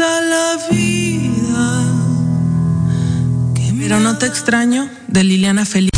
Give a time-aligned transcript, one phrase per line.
[0.00, 1.84] La vida.
[3.78, 5.90] Pero no te extraño de Liliana Feliz.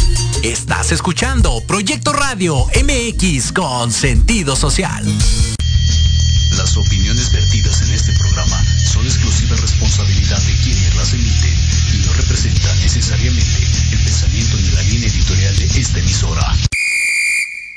[0.42, 5.04] Estás escuchando Proyecto Radio MX con sentido social.
[6.56, 8.60] Las opiniones vertidas en este programa
[8.92, 11.54] son exclusiva responsabilidad de quienes las emiten
[11.94, 13.62] y no representan necesariamente
[13.92, 16.56] el pensamiento ni la línea editorial de esta emisora.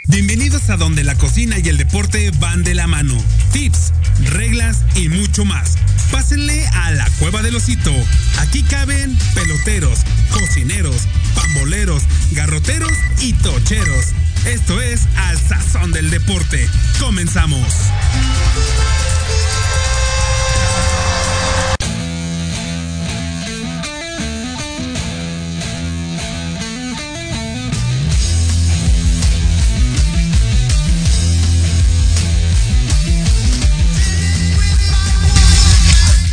[0.08, 3.16] Bienvenidos a donde la cocina y el deporte van de la mano.
[3.52, 3.92] Tips,
[4.24, 5.78] reglas y mucho más.
[6.12, 7.92] Pásenle a la cueva del osito.
[8.40, 10.00] Aquí caben peloteros,
[10.32, 12.92] cocineros, pamboleros, garroteros
[13.22, 14.06] y tocheros.
[14.46, 16.70] Esto es Al Sazón del Deporte.
[17.00, 17.68] Comenzamos.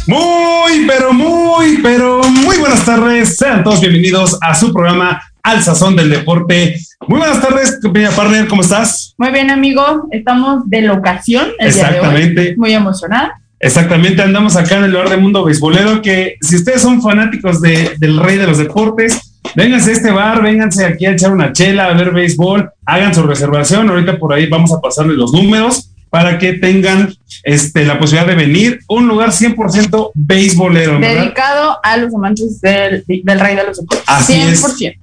[0.06, 3.36] Muy, pero muy, pero muy buenas tardes.
[3.36, 6.76] Sean todos bienvenidos a su programa Al Sazón del Deporte.
[7.06, 9.14] Muy buenas tardes, compañía partner, ¿cómo estás?
[9.16, 10.08] Muy bien, amigo.
[10.10, 12.28] Estamos de locación el Exactamente.
[12.28, 12.56] día de hoy.
[12.56, 13.40] Muy emocionada.
[13.60, 17.92] Exactamente, andamos acá en el lugar de Mundo Beisbolero, que si ustedes son fanáticos de,
[17.98, 21.86] del rey de los deportes, vénganse a este bar, vénganse aquí a echar una chela,
[21.86, 23.88] a ver béisbol, hagan su reservación.
[23.88, 28.34] Ahorita por ahí vamos a pasarles los números para que tengan este, la posibilidad de
[28.34, 28.80] venir.
[28.86, 31.00] Un lugar 100% beisbolero.
[31.00, 34.04] Dedicado a los amantes del, del rey de los deportes.
[34.06, 34.62] Así es.
[34.62, 34.98] 100%.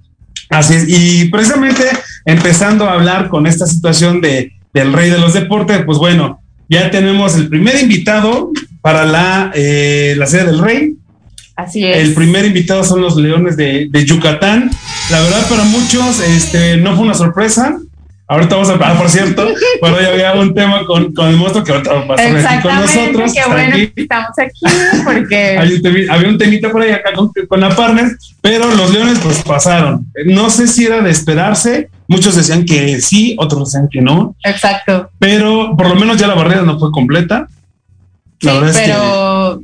[0.52, 1.84] Así es, y precisamente
[2.26, 6.92] empezando a hablar con esta situación de, del rey de los deportes, pues bueno, ya
[6.92, 8.52] tenemos el primer invitado
[8.82, 10.94] para la, eh, la sede del rey.
[11.56, 11.98] Así es.
[11.98, 14.70] El primer invitado son los Leones de, de Yucatán.
[15.10, 17.80] La verdad, para muchos este, no fue una sorpresa.
[18.32, 19.48] Ahorita vamos a ah, por cierto,
[19.82, 22.76] bueno, ya había un tema con, con el monstruo que ahorita va a estar con
[22.76, 23.34] nosotros.
[23.34, 23.88] qué bueno aquí.
[23.88, 24.60] que estamos aquí
[25.04, 28.12] porque un había un temita por ahí acá con, con la partner,
[28.42, 30.06] pero los leones pues pasaron.
[30.26, 35.10] No sé si era de esperarse, muchos decían que sí, otros decían que no, exacto.
[35.18, 37.48] pero por lo menos ya la barrera no fue completa.
[38.42, 39.62] La Sí, verdad es pero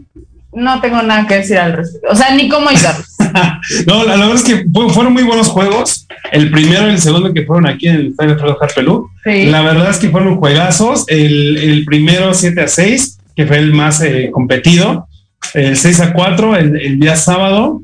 [0.53, 2.07] no tengo nada que decir al respecto.
[2.09, 3.07] O sea, ni cómo ayudarlos.
[3.87, 6.04] no, la, la verdad es que fu- fueron muy buenos juegos.
[6.31, 9.09] El primero y el segundo que fueron aquí en el estadio Alfredo Harpelú.
[9.23, 9.45] Sí.
[9.47, 11.05] La verdad es que fueron juegazos.
[11.07, 15.07] El, el primero 7 a 6, que fue el más eh, competido.
[15.53, 17.81] El 6 a 4, el, el día sábado,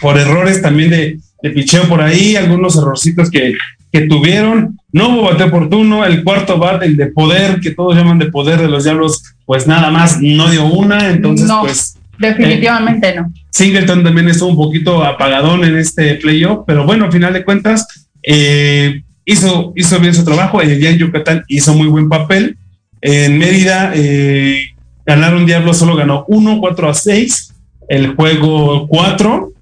[0.00, 3.54] por errores también de, de picheo por ahí, algunos errorcitos que,
[3.92, 4.78] que tuvieron.
[4.92, 6.04] No hubo bate oportuno.
[6.04, 9.66] El cuarto bate, el de poder, que todos llaman de poder de los diablos, pues
[9.66, 11.10] nada más no dio una.
[11.10, 11.60] Entonces, No.
[11.62, 11.96] pues.
[12.18, 13.32] Definitivamente no.
[13.50, 18.08] Singleton también estuvo un poquito apagadón en este playoff, pero bueno, al final de cuentas,
[18.22, 20.60] eh, hizo, hizo bien su trabajo.
[20.60, 22.56] El día en Yucatán hizo muy buen papel.
[23.00, 24.62] En Mérida eh,
[25.04, 27.54] ganaron Diablo, solo ganó 1, 4 a 6.
[27.88, 29.52] El juego 4,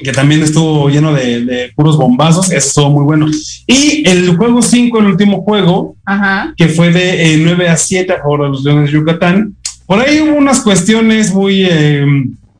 [0.00, 3.26] que también estuvo lleno de, de puros bombazos, eso estuvo muy bueno.
[3.66, 6.52] Y el juego 5, el último juego, Ajá.
[6.56, 9.56] que fue de eh, 9 a 7 a favor de los Leones de Yucatán.
[9.88, 12.04] Por ahí hubo unas cuestiones muy, eh,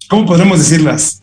[0.09, 1.23] ¿cómo podremos decirlas?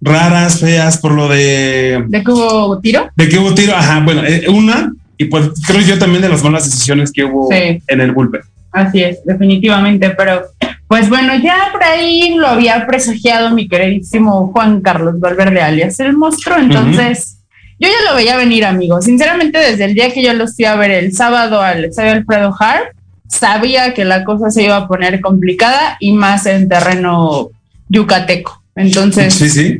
[0.00, 3.08] Raras, feas, por lo de, ¿De que hubo tiro?
[3.14, 3.74] de que hubo tiro.
[3.76, 7.48] Ajá, bueno, eh, una, y pues creo yo también de las malas decisiones que hubo
[7.52, 7.80] Sí.
[7.86, 8.40] en el bullpen.
[8.72, 10.42] Así es, definitivamente, pero
[10.88, 16.16] pues bueno, ya por ahí lo había presagiado mi queridísimo Juan Carlos Valverde alias el
[16.16, 17.38] monstruo, entonces
[17.78, 19.00] yo ya lo veía venir, amigo.
[19.00, 22.52] Sinceramente, desde el día que yo los fui a ver el sábado al estadio Alfredo
[22.58, 22.95] Hart,
[23.28, 27.50] sabía que la cosa se iba a poner complicada y más en terreno
[27.88, 28.62] yucateco.
[28.74, 29.78] Entonces, Sí, sí.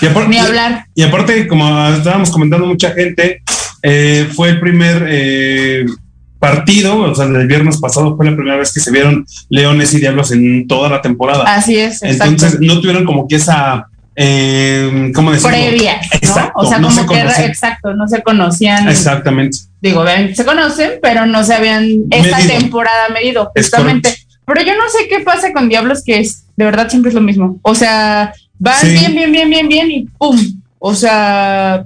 [0.00, 0.86] Y aparte, ni hablar.
[0.94, 3.42] y aparte, como estábamos comentando mucha gente,
[3.82, 5.86] eh, fue el primer eh,
[6.38, 10.00] partido, o sea, el viernes pasado fue la primera vez que se vieron Leones y
[10.00, 11.44] Diablos en toda la temporada.
[11.44, 12.24] Así es, exacto.
[12.32, 15.56] Entonces no tuvieron como que esa, eh, ¿cómo decirlo?
[15.56, 16.18] Previas, ¿no?
[16.18, 17.48] Exacto, o sea, no como se que, conocían.
[17.48, 18.88] exacto, no se conocían.
[18.88, 19.58] Exactamente.
[19.88, 22.58] Digo, vean, se conocen, pero no se habían esta Medido.
[22.58, 24.14] temporada medido, justamente.
[24.46, 27.20] Pero yo no sé qué pasa con Diablos, que es, de verdad siempre es lo
[27.20, 27.58] mismo.
[27.62, 28.88] O sea, van Sí.
[28.88, 30.38] bien, bien, bien, bien, bien y ¡pum!
[30.78, 31.84] O sea,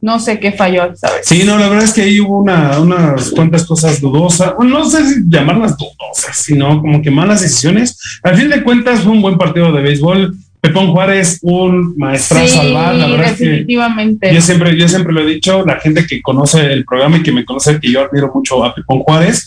[0.00, 1.26] no sé qué falló, ¿sabes?
[1.26, 5.04] Sí, no, la verdad es que ahí hubo una, unas cuantas cosas dudosas, no sé
[5.06, 7.98] si llamarlas dudosas, sino como que malas decisiones.
[8.22, 10.36] Al fin de cuentas fue un buen partido de béisbol.
[10.60, 14.34] Pepón Juárez, un maestrazo al bar, la verdad es que definitivamente.
[14.34, 17.32] yo siempre, yo siempre lo he dicho, la gente que conoce el programa y que
[17.32, 19.46] me conoce, que yo admiro mucho a Pepón Juárez.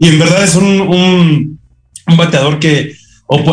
[0.00, 1.58] Y en verdad es un, un,
[2.06, 2.94] un bateador que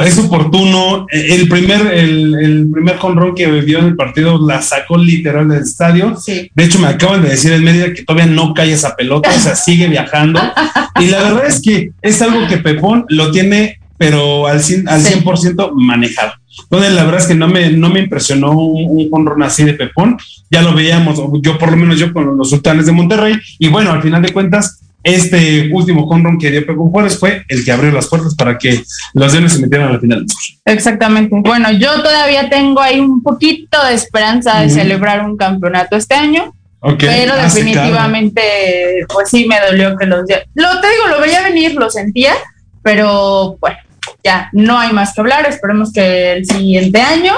[0.06, 1.08] es oportuno.
[1.10, 5.64] El primer, el, el primer jonrón que vio en el partido la sacó literal del
[5.64, 6.16] estadio.
[6.26, 9.40] De hecho, me acaban de decir en Mérida que todavía no cae esa pelota, o
[9.40, 10.40] sea, sigue viajando.
[11.00, 15.00] Y la verdad es que es algo que Pepón lo tiene, pero al 100%, al
[15.00, 15.24] 100
[15.76, 16.34] manejado.
[16.64, 20.18] Entonces, la verdad es que no me, no me impresionó un, jonrón así de Pepón.
[20.50, 23.36] Ya lo veíamos, yo por lo menos yo con los sultanes de Monterrey.
[23.60, 27.64] Y bueno, al final de cuentas, este último home que dio Pepe Juárez fue el
[27.64, 30.26] que abrió las puertas para que los Leones se metieran a la final.
[30.66, 31.36] Exactamente.
[31.40, 36.56] Bueno, yo todavía tengo ahí un poquito de esperanza de celebrar un campeonato este año.
[36.98, 38.42] Pero ah, definitivamente,
[39.14, 40.22] pues sí me dolió que los
[40.56, 42.34] lo te digo, lo veía venir, lo sentía,
[42.82, 43.78] pero bueno,
[44.24, 45.48] ya no hay más que hablar.
[45.48, 47.34] Esperemos que el siguiente año,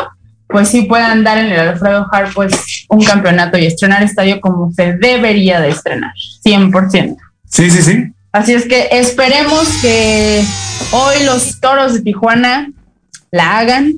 [0.48, 4.72] pues sí puedan dar en el Alfredo Hart, pues un campeonato y estrenar estadio como
[4.72, 6.14] se debería de estrenar,
[6.46, 7.18] 100%.
[7.50, 8.06] Sí, sí, sí.
[8.32, 10.44] Así es que esperemos que
[10.92, 12.72] hoy los toros de Tijuana
[13.32, 13.94] la hagan,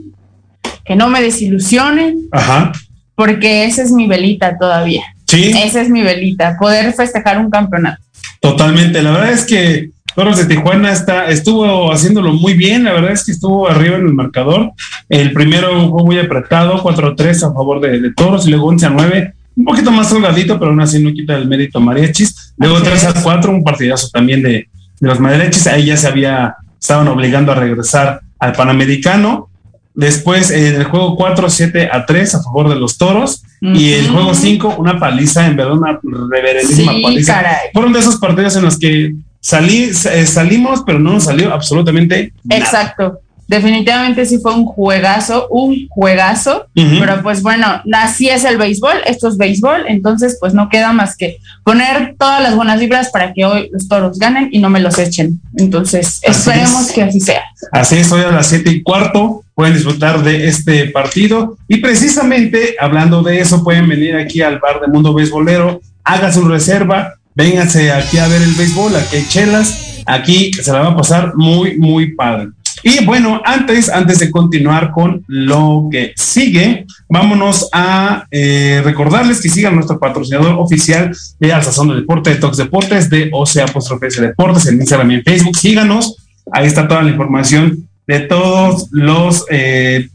[0.84, 2.28] que no me desilusionen.
[2.32, 2.72] Ajá.
[3.16, 5.04] Porque esa es mi velita todavía.
[5.26, 5.54] Sí.
[5.56, 8.02] Esa es mi velita, poder festejar un campeonato.
[8.42, 9.02] Totalmente.
[9.02, 12.86] La verdad es que Toros de Tijuana está, estuvo haciéndolo muy bien.
[12.86, 14.72] La verdad es que estuvo arriba en el marcador.
[15.10, 18.90] El primero fue muy apretado, 4-3 a favor de, de Toros y luego 11 a
[18.90, 22.54] 9 un poquito más holgadito, pero aún así no quita el mérito mariachis.
[22.58, 24.68] Luego 3 a 4, un partidazo también de,
[25.00, 25.68] de los mariachis.
[25.68, 29.50] Ahí ya se había, estaban obligando a regresar al Panamericano.
[29.94, 33.44] Después en el juego 4, 7 a 3 a favor de los toros.
[33.62, 37.42] Y el juego 5, una paliza, en verdad, una reverendísima paliza.
[37.74, 42.34] Fueron de esos partidos en los que salí, eh, salimos, pero no nos salió absolutamente
[42.44, 42.62] nada.
[42.62, 48.98] Exacto definitivamente sí fue un juegazo, un juegazo, pero pues bueno, así es el béisbol,
[49.06, 53.34] esto es béisbol, entonces pues no queda más que poner todas las buenas vibras para
[53.34, 55.40] que hoy los toros ganen y no me los echen.
[55.58, 57.44] Entonces, esperemos que así sea.
[57.72, 62.76] Así es, hoy a las siete y cuarto pueden disfrutar de este partido y precisamente
[62.80, 67.92] hablando de eso pueden venir aquí al bar de Mundo Béisbolero, haga su reserva, vénganse
[67.92, 71.78] aquí a ver el béisbol, aquí hay chelas, aquí se la va a pasar muy,
[71.78, 72.50] muy padre.
[72.88, 79.50] Y bueno, antes, antes de continuar con lo que sigue, vámonos a eh, recordarles que
[79.50, 84.68] sigan nuestro patrocinador oficial de Alzazón del Deporte, de Tox Deportes, de OCE Apóstrofe Deportes,
[84.68, 85.58] en Instagram y en Facebook.
[85.58, 86.16] Síganos,
[86.52, 90.08] ahí está toda la información de todos los eh,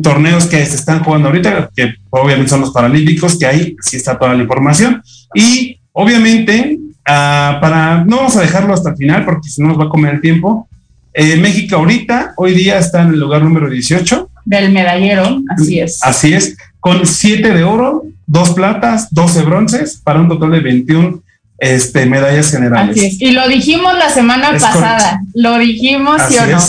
[0.00, 4.16] torneos que se están jugando ahorita, que obviamente son los paralímpicos, que ahí sí está
[4.16, 5.02] toda la información.
[5.34, 9.80] Y obviamente, ah, para no vamos a dejarlo hasta el final porque si no nos
[9.80, 10.68] va a comer el tiempo,
[11.14, 14.28] eh, México ahorita, hoy día está en el lugar número 18.
[14.44, 16.02] Del medallero, así es.
[16.02, 21.22] Así es, con 7 de oro, 2 platas, 12 bronces, para un total de 21
[21.58, 22.96] este, medallas generales.
[22.96, 23.20] Así es.
[23.22, 26.60] Y lo dijimos la semana pasada, lo dijimos, ¿sí o no?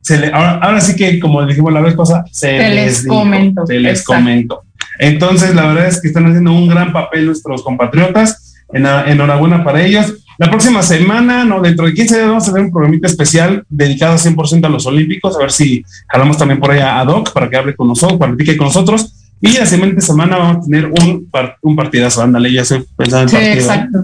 [0.00, 3.64] Se le, ahora, sí que, como dijimos la vez pasada, se, les, comento.
[3.66, 4.62] Se les comento.
[4.98, 8.41] Entonces, la verdad es que están haciendo un gran papel nuestros compatriotas.
[8.72, 10.14] Enhorabuena para ellos.
[10.38, 14.16] La próxima semana, no, dentro de 15 días vamos a tener un programita especial dedicado
[14.16, 17.56] 100% a los Olímpicos, a ver si jalamos también por allá a Doc para que
[17.56, 19.14] hable con nosotros, platique con nosotros.
[19.40, 21.28] Y la siguiente semana vamos a tener un,
[21.62, 23.54] un partidazo, ándale, ya estoy pensando en sí, partido.
[23.54, 24.02] Exacto.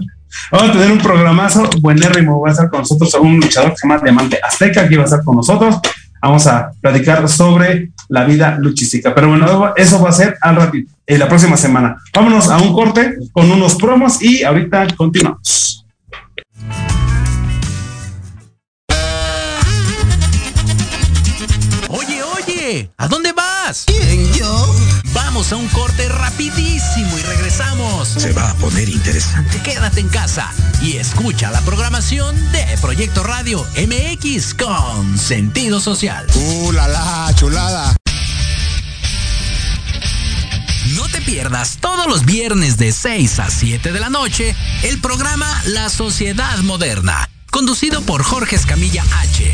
[0.51, 3.87] Vamos a tener un programazo buenérrimo, va a estar con nosotros un luchador que se
[3.87, 5.77] llama Diamante Azteca, que va a estar con nosotros.
[6.21, 9.13] Vamos a platicar sobre la vida luchística.
[9.13, 11.97] Pero bueno, eso va a ser al ratito, en la próxima semana.
[12.13, 15.78] Vámonos a un corte con unos promos y ahorita continuamos.
[22.97, 23.85] ¿A dónde vas?
[23.85, 24.75] ¿Quién, yo?
[25.13, 28.09] Vamos a un corte rapidísimo y regresamos.
[28.09, 29.61] Se va a poner interesante.
[29.61, 30.51] Quédate en casa
[30.81, 36.27] y escucha la programación de Proyecto Radio MX con sentido social.
[36.35, 37.95] ¡Uh, la, la chulada!
[40.95, 45.47] No te pierdas todos los viernes de 6 a 7 de la noche el programa
[45.65, 49.53] La Sociedad Moderna conducido por Jorge Escamilla H,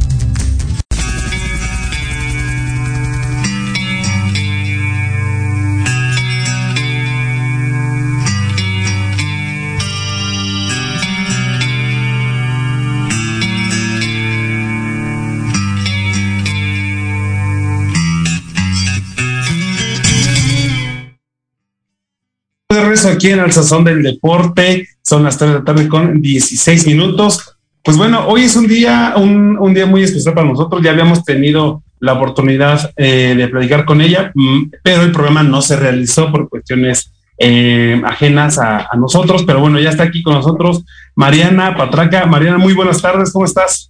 [23.01, 24.87] Regreso aquí en el Sazón del Deporte.
[25.01, 27.57] Son las 3 de la tarde con 16 minutos.
[27.83, 30.81] Pues bueno, hoy es un día, un, un día muy especial para nosotros.
[30.83, 35.61] Ya habíamos tenido la oportunidad eh, de platicar con ella, mm, pero el programa no
[35.61, 39.43] se realizó por cuestiones eh, ajenas a, a, nosotros.
[39.45, 40.83] Pero bueno, ya está aquí con nosotros
[41.15, 42.25] Mariana Patraca.
[42.25, 43.89] Mariana, muy buenas tardes, ¿cómo estás?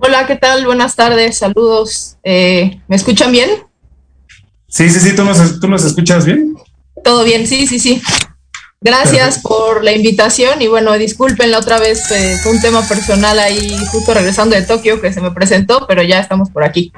[0.00, 0.64] Hola, ¿qué tal?
[0.66, 2.16] Buenas tardes, saludos.
[2.22, 3.50] Eh, ¿Me escuchan bien?
[4.68, 6.54] Sí, sí, sí, ¿tú nos, tú nos escuchas bien?
[7.06, 8.02] Todo bien, sí, sí, sí.
[8.80, 9.48] Gracias Perfecto.
[9.48, 13.76] por la invitación y bueno, disculpen la otra vez, eh, fue un tema personal ahí
[13.92, 16.92] justo regresando de Tokio que se me presentó, pero ya estamos por aquí.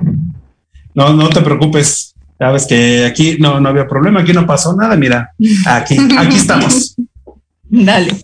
[0.95, 4.97] No, no te preocupes, sabes que aquí no, no había problema, aquí no pasó nada,
[4.97, 5.35] mira,
[5.67, 6.97] aquí, aquí estamos.
[7.65, 8.17] Dale.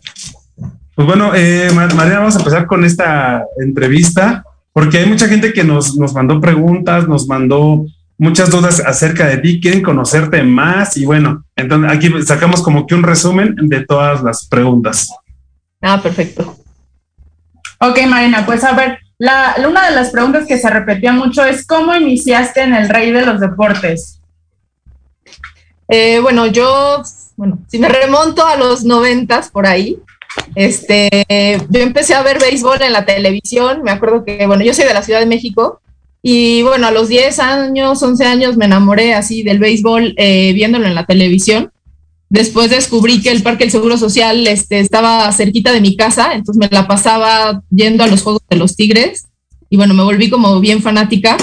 [0.94, 5.64] Pues bueno, eh, Mariana, vamos a empezar con esta entrevista, porque hay mucha gente que
[5.64, 7.84] nos, nos mandó preguntas, nos mandó
[8.18, 12.94] muchas dudas acerca de ti, quieren conocerte más y bueno, entonces aquí sacamos como que
[12.94, 15.08] un resumen de todas las preguntas.
[15.80, 16.56] Ah, perfecto.
[17.80, 21.66] Ok, Marina, pues a ver, la, una de las preguntas que se repetía mucho es
[21.66, 24.20] ¿cómo iniciaste en el rey de los deportes?
[25.88, 27.02] Eh, bueno, yo,
[27.36, 29.98] bueno, si me remonto a los noventas por ahí,
[30.54, 31.24] este,
[31.68, 34.94] yo empecé a ver béisbol en la televisión, me acuerdo que, bueno, yo soy de
[34.94, 35.80] la Ciudad de México,
[36.26, 40.86] y bueno, a los 10 años, 11 años me enamoré así del béisbol eh, viéndolo
[40.86, 41.70] en la televisión.
[42.30, 46.58] Después descubrí que el Parque del Seguro Social este, estaba cerquita de mi casa, entonces
[46.58, 49.26] me la pasaba yendo a los Juegos de los Tigres
[49.68, 51.36] y bueno, me volví como bien fanática.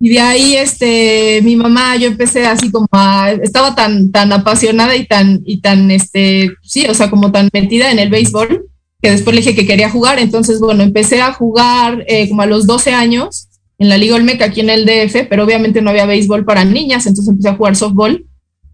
[0.00, 4.96] Y de ahí, este, mi mamá, yo empecé así como a, estaba tan, tan apasionada
[4.96, 8.70] y tan, y tan, este, sí, o sea, como tan metida en el béisbol,
[9.02, 10.18] que después le dije que quería jugar.
[10.18, 13.43] Entonces, bueno, empecé a jugar eh, como a los 12 años
[13.78, 17.06] en la Liga Olmeca aquí en el DF, pero obviamente no había béisbol para niñas,
[17.06, 18.24] entonces empecé a jugar softball.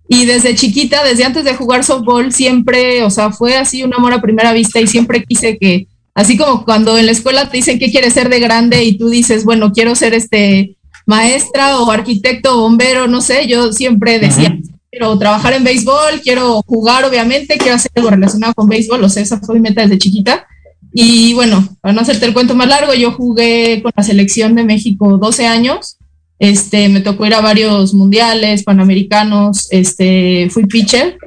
[0.09, 4.13] Y desde chiquita, desde antes de jugar softball, siempre, o sea, fue así un amor
[4.13, 7.79] a primera vista y siempre quise que, así como cuando en la escuela te dicen
[7.79, 12.61] qué quieres ser de grande y tú dices, bueno, quiero ser este maestra o arquitecto
[12.61, 14.59] bombero, no sé, yo siempre decía,
[14.91, 19.23] quiero trabajar en béisbol, quiero jugar, obviamente, quiero hacer algo relacionado con béisbol, o sea,
[19.23, 20.47] esa fue mi meta desde chiquita.
[20.93, 24.65] Y bueno, para no hacerte el cuento más largo, yo jugué con la selección de
[24.65, 25.99] México 12 años.
[26.39, 31.19] Este, me tocó ir a varios mundiales, panamericanos, este, fui pitcher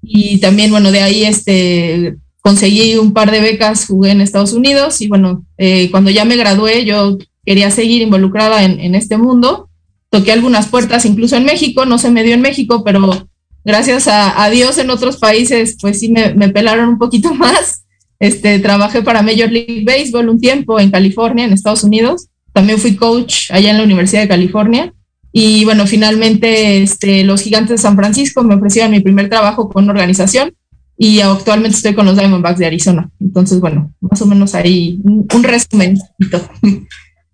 [0.00, 5.00] y también, bueno, de ahí este, conseguí un par de becas, jugué en Estados Unidos
[5.00, 9.68] y bueno, eh, cuando ya me gradué, yo quería seguir involucrada en, este mundo.
[10.08, 13.28] Toqué algunas puertas, incluso en México, no se me dio en México, pero
[13.64, 17.82] gracias a, Dios en otros países, pues sí me pelaron un poquito más.
[18.20, 22.28] Este, trabajé para Major League Baseball un tiempo en California, en Estados Unidos.
[22.52, 24.92] También fui coach allá en la Universidad de California.
[25.32, 29.84] Y bueno, finalmente este, los Gigantes de San Francisco me ofrecieron mi primer trabajo con
[29.84, 30.52] una organización
[30.98, 33.08] y actualmente estoy con los Diamondbacks de Arizona.
[33.20, 35.98] Entonces, bueno, más o menos ahí un, un resumen.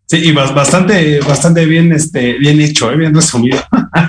[0.09, 2.97] Sí, y bastante, bastante bien, este, bien hecho, ¿eh?
[2.97, 3.59] bien resumido.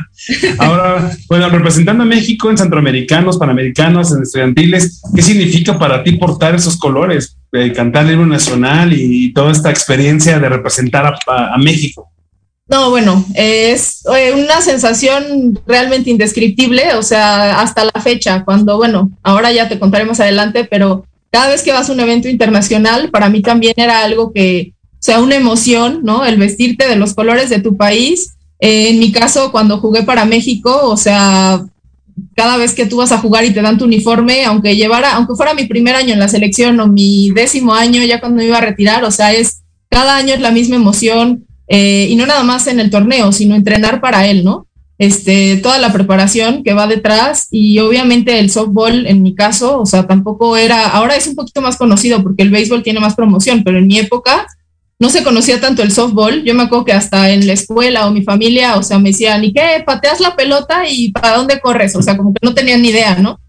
[0.60, 6.54] Ahora, bueno, representando a México en centroamericanos, panamericanos, en estudiantiles, ¿qué significa para ti portar
[6.54, 11.58] esos colores, eh, cantar el himno nacional y toda esta experiencia de representar a, a,
[11.58, 12.12] México?
[12.68, 14.04] No, bueno, es
[14.36, 20.06] una sensación realmente indescriptible, o sea, hasta la fecha, cuando, bueno, ahora ya te contaré
[20.06, 24.04] más adelante, pero cada vez que vas a un evento internacional, para mí también era
[24.04, 26.26] algo que, sea, una emoción, ¿no?
[26.26, 28.36] El vestirte de los colores de tu país.
[28.60, 31.64] Eh, en mi caso, cuando jugué para México, o sea,
[32.36, 35.36] cada vez que tú vas a jugar y te dan tu uniforme, aunque llevara, aunque
[35.36, 38.58] fuera mi primer año en la selección o mi décimo año ya cuando me iba
[38.58, 42.44] a retirar, o sea, es cada año es la misma emoción eh, y no nada
[42.44, 44.68] más en el torneo, sino entrenar para él, ¿no?
[45.00, 49.86] Este, toda la preparación que va detrás y obviamente el softball en mi caso, o
[49.86, 53.64] sea, tampoco era, ahora es un poquito más conocido porque el béisbol tiene más promoción,
[53.64, 54.48] pero en mi época
[55.00, 56.44] no se conocía tanto el softball.
[56.44, 59.44] Yo me acuerdo que hasta en la escuela o mi familia, o sea, me decían,
[59.44, 59.84] ¿y qué?
[59.86, 61.96] ¿Pateas la pelota y para dónde corres?
[61.96, 63.40] O sea, como que no tenían ni idea, ¿no?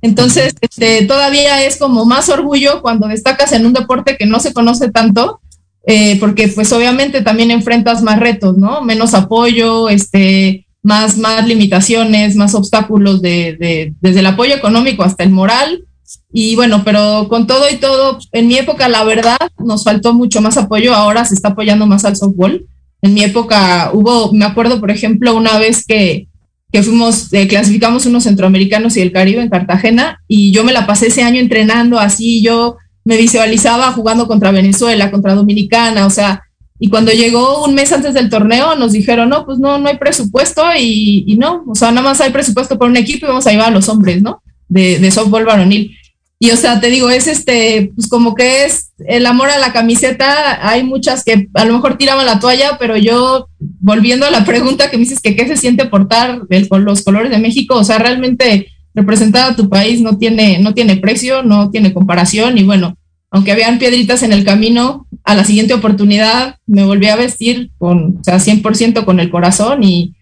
[0.00, 4.52] Entonces, este, todavía es como más orgullo cuando destacas en un deporte que no se
[4.52, 5.40] conoce tanto,
[5.86, 8.82] eh, porque pues obviamente también enfrentas más retos, ¿no?
[8.82, 15.24] Menos apoyo, este, más, más limitaciones, más obstáculos de, de, desde el apoyo económico hasta
[15.24, 15.84] el moral,
[16.32, 20.40] y bueno, pero con todo y todo, en mi época, la verdad, nos faltó mucho
[20.40, 20.94] más apoyo.
[20.94, 22.66] Ahora se está apoyando más al softball.
[23.02, 26.28] En mi época hubo, me acuerdo, por ejemplo, una vez que,
[26.72, 30.86] que fuimos, eh, clasificamos unos centroamericanos y el Caribe en Cartagena, y yo me la
[30.86, 32.42] pasé ese año entrenando así.
[32.42, 36.42] Yo me visualizaba jugando contra Venezuela, contra Dominicana, o sea,
[36.78, 39.98] y cuando llegó un mes antes del torneo, nos dijeron, no, pues no, no hay
[39.98, 43.46] presupuesto y, y no, o sea, nada más hay presupuesto por un equipo y vamos
[43.46, 44.42] a llevar a los hombres, ¿no?
[44.74, 45.96] De, de softball varonil.
[46.38, 49.72] Y o sea, te digo, es este, pues como que es el amor a la
[49.72, 50.68] camiseta.
[50.68, 54.90] Hay muchas que a lo mejor tiraban la toalla, pero yo, volviendo a la pregunta
[54.90, 57.98] que me dices que qué se siente portar el, los colores de México, o sea,
[57.98, 62.58] realmente representar a tu país no tiene, no tiene precio, no tiene comparación.
[62.58, 62.98] Y bueno,
[63.30, 68.18] aunque habían piedritas en el camino, a la siguiente oportunidad me volví a vestir con,
[68.20, 70.14] o sea, 100% con el corazón y,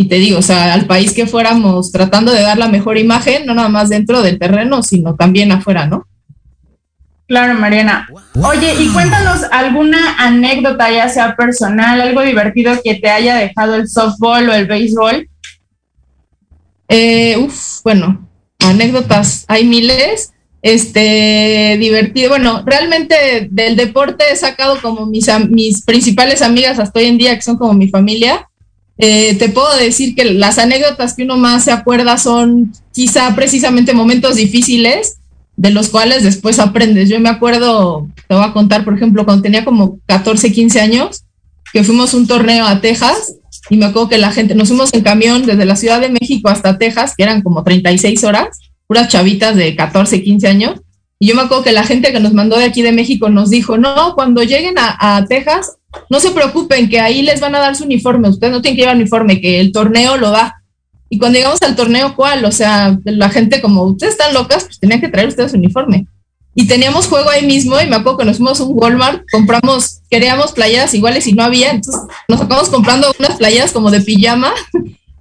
[0.00, 3.44] y te digo, o sea, al país que fuéramos tratando de dar la mejor imagen,
[3.44, 6.06] no nada más dentro del terreno, sino también afuera, ¿no?
[7.26, 8.08] Claro, Mariana.
[8.40, 13.88] Oye, y cuéntanos alguna anécdota, ya sea personal, algo divertido que te haya dejado el
[13.88, 15.28] softball o el béisbol.
[16.86, 18.24] Eh, uf, bueno,
[18.60, 20.32] anécdotas, hay miles.
[20.62, 22.30] Este, divertido.
[22.30, 27.34] Bueno, realmente del deporte he sacado como mis, mis principales amigas hasta hoy en día,
[27.34, 28.47] que son como mi familia.
[28.98, 33.94] Eh, te puedo decir que las anécdotas que uno más se acuerda son quizá precisamente
[33.94, 35.18] momentos difíciles
[35.56, 37.08] de los cuales después aprendes.
[37.08, 41.24] Yo me acuerdo, te voy a contar, por ejemplo, cuando tenía como 14, 15 años,
[41.72, 43.34] que fuimos un torneo a Texas
[43.70, 46.48] y me acuerdo que la gente, nos fuimos en camión desde la Ciudad de México
[46.48, 50.80] hasta Texas, que eran como 36 horas, puras chavitas de 14, 15 años.
[51.20, 53.50] Y yo me acuerdo que la gente que nos mandó de aquí de México nos
[53.50, 55.77] dijo, no, cuando lleguen a, a Texas,
[56.10, 58.82] no se preocupen, que ahí les van a dar su uniforme, ustedes no tienen que
[58.82, 60.62] llevar uniforme, que el torneo lo da.
[61.10, 62.44] Y cuando llegamos al torneo, ¿cuál?
[62.44, 66.06] O sea, la gente como, ustedes están locas, pues tenían que traer ustedes uniforme.
[66.54, 70.00] Y teníamos juego ahí mismo y me acuerdo que nos fuimos a un Walmart, compramos,
[70.10, 74.52] queríamos playeras iguales y no había, entonces nos acabamos comprando unas playeras como de pijama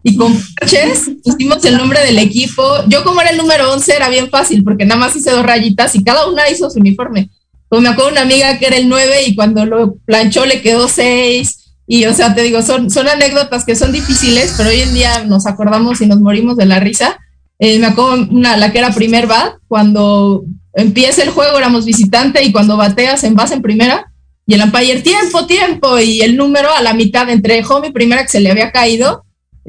[0.01, 2.63] y con parches pusimos el nombre del equipo.
[2.87, 5.95] Yo como era el número 11 era bien fácil porque nada más hice dos rayitas
[5.95, 7.29] y cada una hizo su uniforme.
[7.69, 10.87] Pues me acuerdo una amiga que era el 9 y cuando lo planchó le quedó
[10.87, 11.73] 6.
[11.87, 15.23] Y o sea, te digo, son, son anécdotas que son difíciles, pero hoy en día
[15.23, 17.17] nos acordamos y nos morimos de la risa.
[17.59, 22.43] Eh, me acuerdo una, la que era primer bat, cuando empieza el juego éramos visitante
[22.43, 24.11] y cuando bateas en base en primera,
[24.45, 28.23] y el umpire, tiempo, tiempo, y el número a la mitad entre home y primera
[28.23, 29.25] que se le había caído,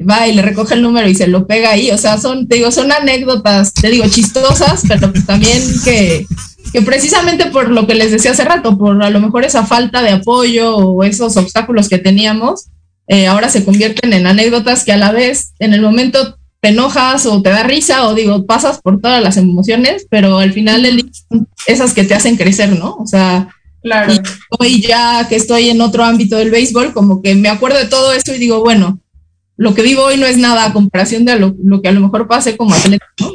[0.09, 1.91] va y le recoge el número y se lo pega ahí.
[1.91, 6.25] O sea, son, te digo, son anécdotas, te digo, chistosas, pero también que,
[6.71, 10.01] que precisamente por lo que les decía hace rato, por a lo mejor esa falta
[10.01, 12.67] de apoyo o esos obstáculos que teníamos,
[13.07, 17.25] eh, ahora se convierten en anécdotas que a la vez en el momento te enojas
[17.25, 20.97] o te da risa o digo, pasas por todas las emociones, pero al final del
[20.97, 22.95] día son esas que te hacen crecer, ¿no?
[22.95, 23.49] O sea,
[23.81, 24.13] claro.
[24.13, 24.19] y
[24.59, 28.13] hoy ya que estoy en otro ámbito del béisbol, como que me acuerdo de todo
[28.13, 28.99] eso y digo, bueno,
[29.55, 32.01] lo que vivo hoy no es nada a comparación de lo, lo que a lo
[32.01, 33.31] mejor pasé como atleta, ¿no?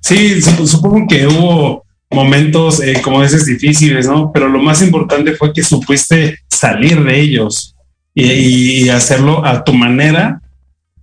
[0.00, 4.32] Sí, supongo que hubo momentos, eh, como dices, difíciles, ¿no?
[4.32, 7.76] Pero lo más importante fue que supiste salir de ellos
[8.14, 10.42] y, hacerlo a tu manera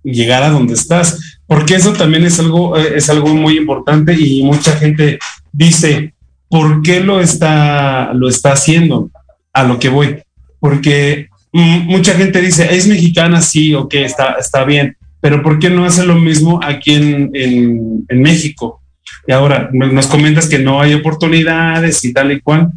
[0.04, 1.40] llegar a donde estás.
[1.46, 5.18] Porque eso también es algo, eh, es algo muy importante y mucha gente
[5.52, 6.12] dice,
[6.50, 9.10] ¿por qué lo está, lo está haciendo?
[9.52, 10.18] A lo que voy.
[10.60, 15.70] Porque mm, mucha gente dice, es mexicana, sí, ok, está, está bien, pero ¿por qué
[15.70, 18.77] no hace lo mismo aquí en, en México?
[19.26, 22.70] Y ahora nos comentas que no hay oportunidades y tal y cual.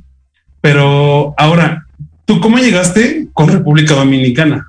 [0.59, 1.85] Pero ahora,
[2.25, 4.67] ¿tú cómo llegaste con República Dominicana?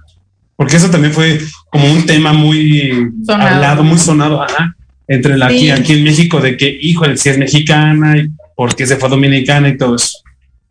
[0.56, 3.54] Porque eso también fue como un tema muy sonado.
[3.54, 4.74] hablado, muy sonado, ajá,
[5.08, 5.70] entre la, sí.
[5.70, 9.08] aquí, aquí en México, de que, híjole, si es mexicana, y por qué se fue
[9.08, 10.18] dominicana y todo eso.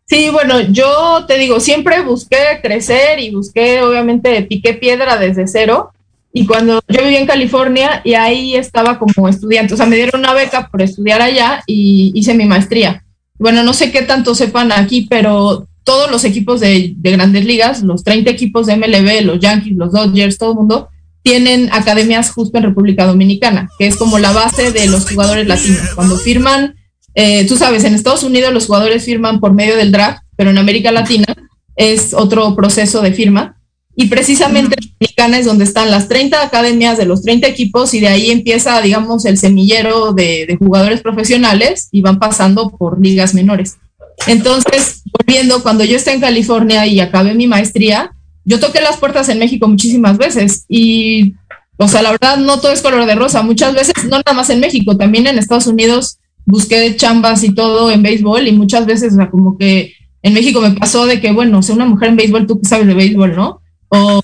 [0.06, 5.91] Sí, bueno, yo te digo, siempre busqué crecer y busqué, obviamente, piqué piedra desde cero
[6.32, 10.20] y cuando yo vivía en California y ahí estaba como estudiante, o sea, me dieron
[10.20, 13.04] una beca por estudiar allá y hice mi maestría.
[13.38, 17.82] Bueno, no sé qué tanto sepan aquí, pero todos los equipos de, de grandes ligas,
[17.82, 20.88] los 30 equipos de MLB, los Yankees, los Dodgers, todo el mundo,
[21.22, 25.90] tienen academias justo en República Dominicana, que es como la base de los jugadores latinos.
[25.94, 26.76] Cuando firman,
[27.14, 30.58] eh, tú sabes, en Estados Unidos los jugadores firman por medio del draft, pero en
[30.58, 31.26] América Latina
[31.76, 33.56] es otro proceso de firma.
[33.94, 38.00] Y precisamente en Dominicana es donde están las 30 academias de los 30 equipos y
[38.00, 43.34] de ahí empieza, digamos, el semillero de, de jugadores profesionales y van pasando por ligas
[43.34, 43.76] menores.
[44.26, 48.12] Entonces, volviendo, cuando yo esté en California y acabé mi maestría,
[48.44, 51.34] yo toqué las puertas en México muchísimas veces y,
[51.76, 53.42] o sea, la verdad no todo es color de rosa.
[53.42, 57.90] Muchas veces, no nada más en México, también en Estados Unidos busqué chambas y todo
[57.90, 61.32] en béisbol y muchas veces, o sea, como que en México me pasó de que,
[61.32, 63.61] bueno, soy una mujer en béisbol, tú que sabes de béisbol, ¿no?
[63.94, 64.22] O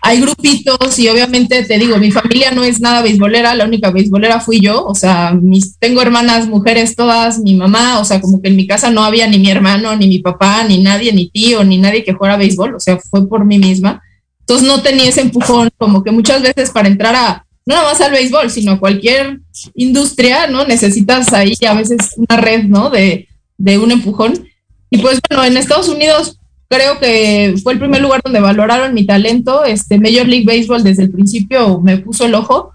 [0.00, 4.38] hay grupitos y obviamente te digo, mi familia no es nada beisbolera, la única beisbolera
[4.38, 8.48] fui yo, o sea, mis, tengo hermanas mujeres todas, mi mamá, o sea, como que
[8.48, 11.64] en mi casa no había ni mi hermano, ni mi papá, ni nadie, ni tío,
[11.64, 14.00] ni nadie que fuera béisbol, o sea, fue por mí misma.
[14.40, 18.00] Entonces no tenía ese empujón, como que muchas veces para entrar a, no nada más
[18.00, 19.40] al béisbol, sino a cualquier
[19.74, 20.64] industria, ¿no?
[20.64, 22.88] Necesitas ahí a veces una red, ¿no?
[22.88, 23.26] De,
[23.56, 24.48] de un empujón.
[24.90, 26.37] Y pues bueno, en Estados Unidos
[26.68, 29.64] creo que fue el primer lugar donde valoraron mi talento.
[29.64, 32.72] Este Major League Baseball desde el principio me puso el ojo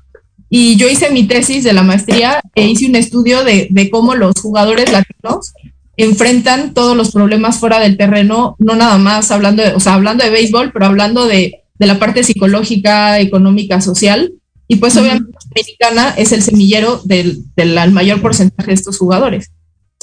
[0.50, 4.16] y yo hice mi tesis de la maestría e hice un estudio de, de cómo
[4.16, 5.54] los jugadores latinos
[5.98, 10.24] enfrentan todos los problemas fuera del terreno, no nada más hablando de, o sea, hablando
[10.24, 14.34] de béisbol, pero hablando de, de la parte psicológica, económica, social.
[14.68, 19.52] Y pues obviamente la americana es el semillero del, del mayor porcentaje de estos jugadores.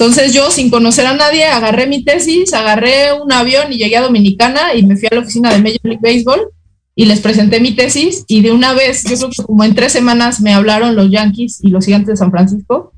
[0.01, 4.01] Entonces yo, sin conocer a nadie, agarré mi tesis, agarré un avión y llegué a
[4.01, 6.49] Dominicana y me fui a la oficina de Major League Baseball
[6.95, 8.25] y les presenté mi tesis.
[8.27, 11.59] Y de una vez, yo creo que como en tres semanas me hablaron los Yankees
[11.61, 12.93] y los Gigantes de San Francisco.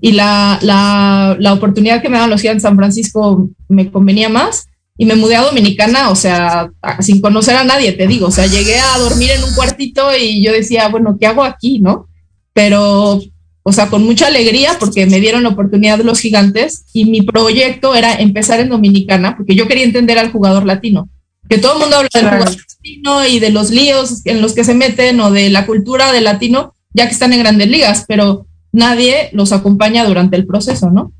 [0.00, 4.30] Y la, la, la oportunidad que me daban los Gigantes de San Francisco me convenía
[4.30, 4.66] más.
[4.96, 8.46] Y me mudé a Dominicana, o sea, sin conocer a nadie, te digo, o sea,
[8.46, 12.08] llegué a dormir en un cuartito y yo decía, bueno, ¿qué hago aquí, no?
[12.54, 13.20] Pero
[13.68, 17.22] o sea, con mucha alegría porque me dieron la oportunidad de los gigantes y mi
[17.22, 21.08] proyecto era empezar en Dominicana porque yo quería entender al jugador latino,
[21.48, 24.62] que todo el mundo habla del jugador latino y de los líos en los que
[24.62, 28.46] se meten o de la cultura del latino, ya que están en grandes ligas, pero
[28.70, 31.10] nadie los acompaña durante el proceso, ¿no?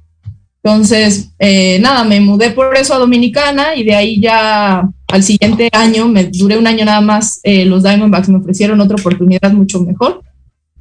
[0.63, 5.69] Entonces, eh, nada, me mudé por eso a Dominicana y de ahí ya al siguiente
[5.73, 9.81] año, me duré un año nada más, eh, los Diamondbacks me ofrecieron otra oportunidad mucho
[9.81, 10.23] mejor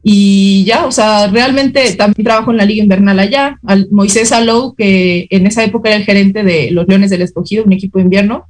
[0.08, 3.58] y ya, o sea, realmente también trabajo en la Liga Invernal allá.
[3.66, 7.64] Al Moisés Alou, que en esa época era el gerente de los Leones del Escogido,
[7.64, 8.46] un equipo de invierno,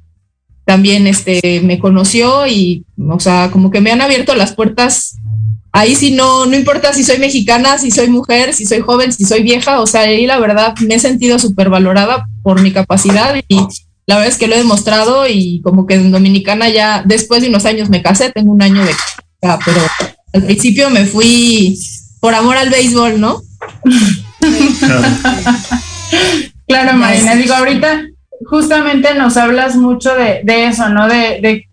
[0.66, 5.16] también este, me conoció y, o sea, como que me han abierto las puertas.
[5.72, 9.24] Ahí sí no, no importa si soy mexicana, si soy mujer, si soy joven, si
[9.24, 13.34] soy vieja, o sea, ahí la verdad me he sentido súper valorada por mi capacidad
[13.48, 13.56] y
[14.04, 17.48] la verdad es que lo he demostrado y como que en Dominicana ya después de
[17.48, 18.92] unos años me casé, tengo un año de...
[19.40, 19.80] Pero
[20.36, 21.78] al principio me fui
[22.20, 23.40] por amor al béisbol, ¿no?
[26.66, 28.02] claro, Marina, digo, ahorita
[28.44, 31.08] justamente nos hablas mucho de, eso, ¿no?
[31.08, 31.66] De,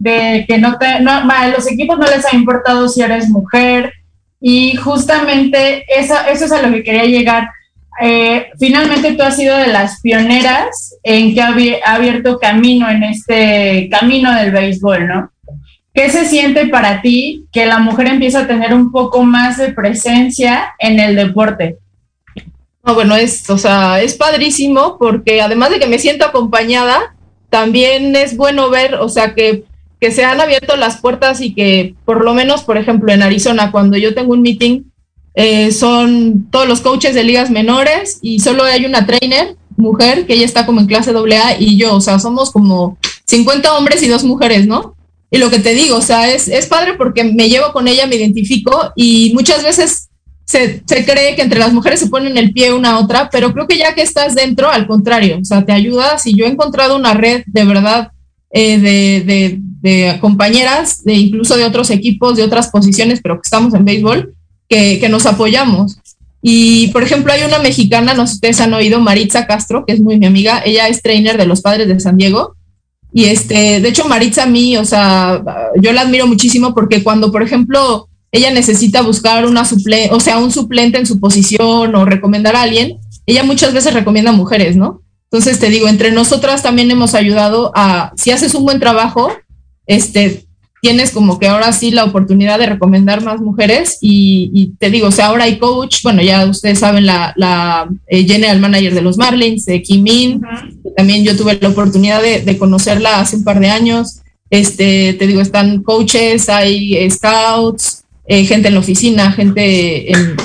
[0.47, 3.91] que no te, no, a los equipos no les ha importado si eres mujer
[4.39, 7.49] y justamente eso, eso es a lo que quería llegar.
[8.01, 11.53] Eh, finalmente tú has sido de las pioneras en que ha
[11.93, 15.32] abierto camino en este camino del béisbol, ¿no?
[15.93, 19.71] ¿Qué se siente para ti que la mujer empieza a tener un poco más de
[19.71, 21.77] presencia en el deporte?
[22.81, 27.15] bueno, es, o sea, es padrísimo porque además de que me siento acompañada,
[27.49, 29.63] también es bueno ver, o sea, que,
[30.01, 33.71] que se han abierto las puertas y que por lo menos, por ejemplo, en Arizona,
[33.71, 34.81] cuando yo tengo un meeting,
[35.35, 40.33] eh, son todos los coaches de ligas menores y solo hay una trainer, mujer, que
[40.33, 44.07] ella está como en clase AA y yo, o sea, somos como 50 hombres y
[44.07, 44.95] dos mujeres, ¿no?
[45.33, 48.05] Y lo que te digo, o sea, es, es padre porque me llevo con ella,
[48.05, 50.09] me identifico y muchas veces
[50.45, 53.51] se, se, cree que entre las mujeres se ponen el pie una a otra, pero
[53.51, 56.27] creo que ya que estás dentro, al contrario, o sea, te ayudas.
[56.27, 58.11] Y yo he encontrado una red de verdad
[58.51, 63.47] eh, de, de, de, compañeras, de incluso de otros equipos, de otras posiciones, pero que
[63.47, 64.35] estamos en béisbol,
[64.69, 65.97] que, que nos apoyamos.
[66.43, 69.93] Y, por ejemplo, hay una mexicana, no sé si ustedes han oído, Maritza Castro, que
[69.93, 72.55] es muy mi amiga, ella es trainer de los padres de San Diego,
[73.13, 75.41] y este, de hecho, Maritza a mí, o sea,
[75.79, 80.39] yo la admiro muchísimo porque cuando, por ejemplo, ella necesita buscar una suple o sea,
[80.39, 82.97] un suplente en su posición o recomendar a alguien,
[83.27, 85.01] ella muchas veces recomienda mujeres, ¿no?
[85.31, 89.31] Entonces te digo, entre nosotras también hemos ayudado a, si haces un buen trabajo,
[89.85, 90.42] este,
[90.83, 95.11] tienes como que ahora sí la oportunidad de recomendar más mujeres y, te digo, o
[95.11, 99.17] sea, ahora hay coach, bueno, ya ustedes saben la, la eh, general manager de los
[99.17, 100.41] Marlins, de Kim Min,
[100.97, 104.19] también yo tuve la oportunidad de, conocerla hace un par de años,
[104.49, 110.35] este, te digo, están coaches, hay scouts, eh, gente en la oficina, gente en,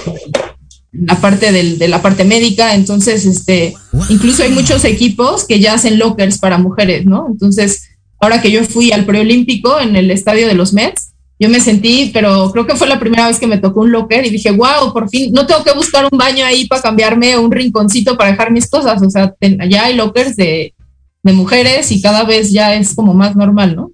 [0.92, 3.74] la parte de la parte médica, entonces, este,
[4.08, 7.26] incluso hay muchos equipos que ya hacen lockers para mujeres, ¿no?
[7.28, 11.60] Entonces, ahora que yo fui al preolímpico en el estadio de los Mets, yo me
[11.60, 14.50] sentí, pero creo que fue la primera vez que me tocó un locker y dije,
[14.50, 18.32] wow, por fin, no tengo que buscar un baño ahí para cambiarme un rinconcito para
[18.32, 19.00] dejar mis cosas.
[19.02, 19.32] O sea,
[19.68, 20.74] ya hay lockers de,
[21.22, 23.92] de, mujeres y cada vez ya es como más normal, ¿no?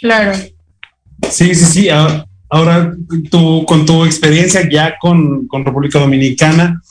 [0.00, 0.36] Claro.
[1.30, 1.88] Sí, sí, sí.
[2.48, 2.92] Ahora,
[3.30, 6.82] tú, con tu experiencia ya con, con República Dominicana,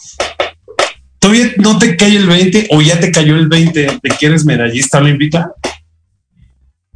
[1.19, 4.45] ¿todavía no te cae el 20 o ya te cayó el 20 de que eres
[4.45, 5.51] medallista olímpica?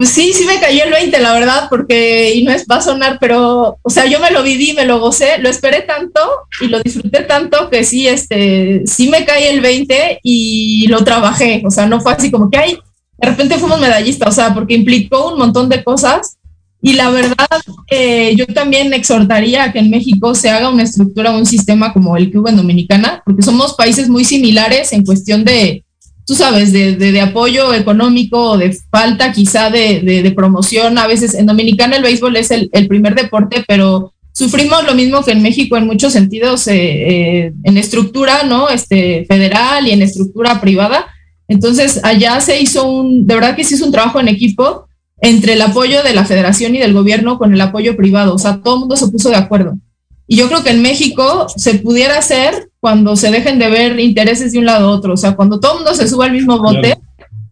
[0.03, 2.81] Pues sí, sí me cayó el 20, la verdad, porque, y no es, va a
[2.81, 6.19] sonar, pero, o sea, yo me lo viví, me lo gocé, lo esperé tanto
[6.59, 11.63] y lo disfruté tanto que sí, este, sí me caí el 20 y lo trabajé,
[11.65, 12.77] o sea, no fue así como que, ay,
[13.17, 16.35] de repente fuimos medallistas, o sea, porque implicó un montón de cosas.
[16.81, 17.47] Y la verdad,
[17.89, 22.17] eh, yo también exhortaría a que en México se haga una estructura, un sistema como
[22.17, 25.85] el que hubo en Dominicana, porque somos países muy similares en cuestión de,
[26.25, 30.97] tú sabes, de, de, apoyo económico o de falta quizá de, de, promoción.
[30.97, 35.23] A veces en Dominicana el béisbol es el, el, primer deporte, pero sufrimos lo mismo
[35.23, 38.69] que en México en muchos sentidos, eh, eh, en estructura ¿no?
[38.69, 41.07] este, federal y en estructura privada.
[41.47, 45.53] Entonces, allá se hizo un, de verdad que se hizo un trabajo en equipo entre
[45.53, 48.33] el apoyo de la federación y del gobierno con el apoyo privado.
[48.33, 49.77] O sea, todo el mundo se puso de acuerdo.
[50.27, 54.51] Y yo creo que en México se pudiera hacer cuando se dejen de ver intereses
[54.51, 56.59] de un lado a otro, o sea, cuando todo el mundo se suba al mismo
[56.59, 56.97] bote,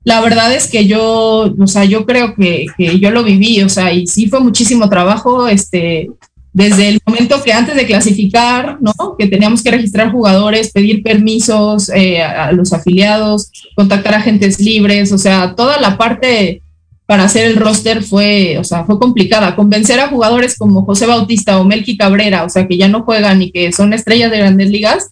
[0.04, 3.70] la verdad es que yo, o sea, yo creo que, que, yo lo viví, o
[3.70, 6.10] sea, y sí fue muchísimo trabajo, este,
[6.54, 9.16] desde el momento que antes de clasificar, ¿no?
[9.18, 15.18] Que teníamos que registrar jugadores, pedir permisos eh, a, los afiliados, contactar agentes libres, o
[15.18, 16.62] sea, toda la parte
[17.06, 19.56] para hacer el roster fue, o sea, fue complicada.
[19.56, 23.42] Convencer a jugadores como José Bautista o Melqui Cabrera, o sea, que ya no juegan
[23.42, 25.12] y que son estrellas de grandes ligas,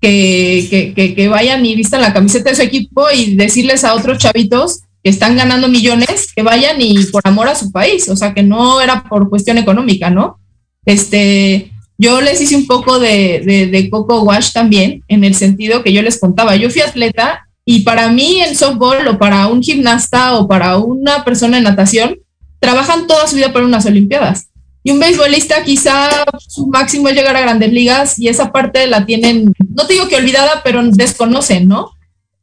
[0.00, 5.10] que, vayan y vistan la camiseta de su equipo y decirles a otros chavitos que
[5.10, 8.80] están ganando millones que vayan y por amor a su país, o sea, que no
[8.80, 10.38] era por cuestión económica, ¿no?
[10.86, 15.92] Este, yo les hice un poco de, de Coco Wash también, en el sentido que
[15.92, 20.36] yo les contaba, yo fui atleta y para mí el softball o para un gimnasta
[20.36, 22.18] o para una persona en natación,
[22.60, 24.48] trabajan toda su vida para unas Olimpiadas.
[24.82, 26.10] Y un beisbolista quizá
[26.46, 30.16] su máximo es llegar a grandes ligas y esa parte la tienen, no digo que
[30.16, 31.92] olvidada, pero desconocen, ¿no?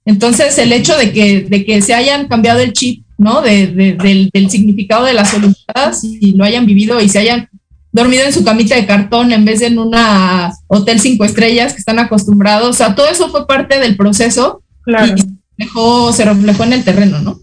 [0.05, 3.41] Entonces el hecho de que, de que se hayan cambiado el chip, ¿no?
[3.41, 7.47] De, del, del, significado de las Olimpiadas y lo hayan vivido y se hayan
[7.91, 11.79] dormido en su camita de cartón en vez de en una hotel cinco estrellas que
[11.79, 14.61] están acostumbrados, o sea, todo eso fue parte del proceso
[14.97, 15.15] claro.
[15.58, 17.39] y se reflejó en el terreno, ¿no?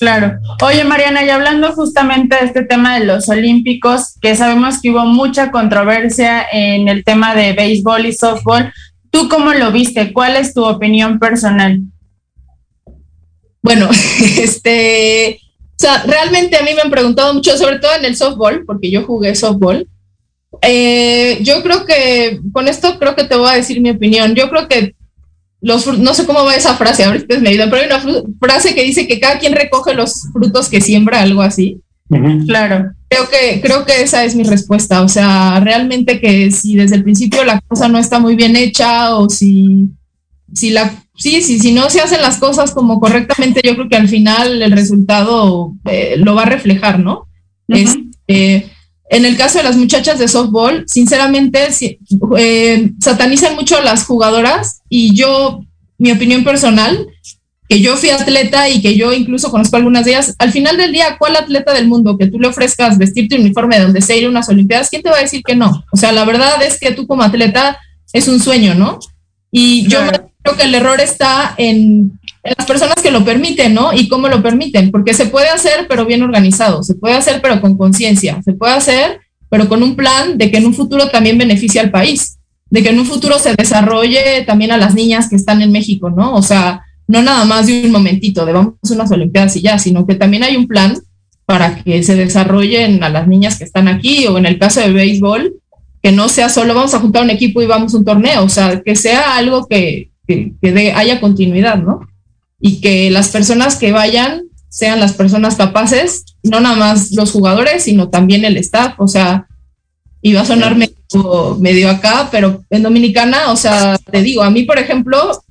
[0.00, 0.38] Claro.
[0.62, 5.04] Oye, Mariana, y hablando justamente de este tema de los Olímpicos, que sabemos que hubo
[5.04, 8.72] mucha controversia en el tema de béisbol y softball,
[9.10, 10.14] ¿tú cómo lo viste?
[10.14, 11.80] ¿Cuál es tu opinión personal?
[13.60, 13.90] Bueno,
[14.38, 18.64] este, o sea, realmente a mí me han preguntado mucho, sobre todo en el softball,
[18.64, 19.86] porque yo jugué softball.
[20.62, 24.34] Eh, yo creo que, con esto creo que te voy a decir mi opinión.
[24.34, 24.94] Yo creo que
[25.60, 28.84] los no sé cómo va esa frase, ahorita es medida, pero hay una frase que
[28.84, 31.80] dice que cada quien recoge los frutos que siembra, algo así.
[32.46, 32.92] Claro.
[33.08, 35.02] Creo que, creo que esa es mi respuesta.
[35.02, 39.14] O sea, realmente que si desde el principio la cosa no está muy bien hecha
[39.14, 39.90] o si,
[40.52, 43.96] si la sí, sí, si no se hacen las cosas como correctamente, yo creo que
[43.96, 47.28] al final el resultado eh, lo va a reflejar, ¿no?
[47.68, 48.69] Este,
[49.10, 51.68] en el caso de las muchachas de softball, sinceramente,
[52.38, 55.64] eh, satanizan mucho a las jugadoras y yo,
[55.98, 57.08] mi opinión personal,
[57.68, 60.92] que yo fui atleta y que yo incluso conozco algunas de ellas, al final del
[60.92, 64.26] día, ¿cuál atleta del mundo que tú le ofrezcas vestirte uniforme de donde sea ir
[64.26, 64.90] a unas Olimpiadas?
[64.90, 65.84] ¿Quién te va a decir que no?
[65.90, 67.78] O sea, la verdad es que tú como atleta
[68.12, 69.00] es un sueño, ¿no?
[69.50, 69.98] Y yo
[70.42, 73.92] creo que el error está en las personas que lo permiten, ¿no?
[73.92, 77.60] Y cómo lo permiten, porque se puede hacer, pero bien organizado, se puede hacer, pero
[77.60, 81.36] con conciencia, se puede hacer, pero con un plan de que en un futuro también
[81.36, 82.38] beneficie al país,
[82.70, 86.08] de que en un futuro se desarrolle también a las niñas que están en México,
[86.08, 86.34] ¿no?
[86.34, 89.78] O sea, no nada más de un momentito, de vamos a unas Olimpiadas y ya,
[89.78, 90.96] sino que también hay un plan
[91.44, 94.92] para que se desarrollen a las niñas que están aquí, o en el caso de
[94.92, 95.56] béisbol,
[96.00, 98.48] que no sea solo vamos a juntar un equipo y vamos a un torneo, o
[98.48, 102.00] sea, que sea algo que, que, haya continuidad, ¿no?
[102.60, 107.84] Y que las personas que vayan sean las personas capaces, no nada más los jugadores,
[107.84, 108.94] sino también el staff.
[108.98, 109.46] O sea,
[110.22, 114.62] iba a sonar medio, medio acá, pero en Dominicana, o sea, te digo, a mí,
[114.62, 115.42] por ejemplo,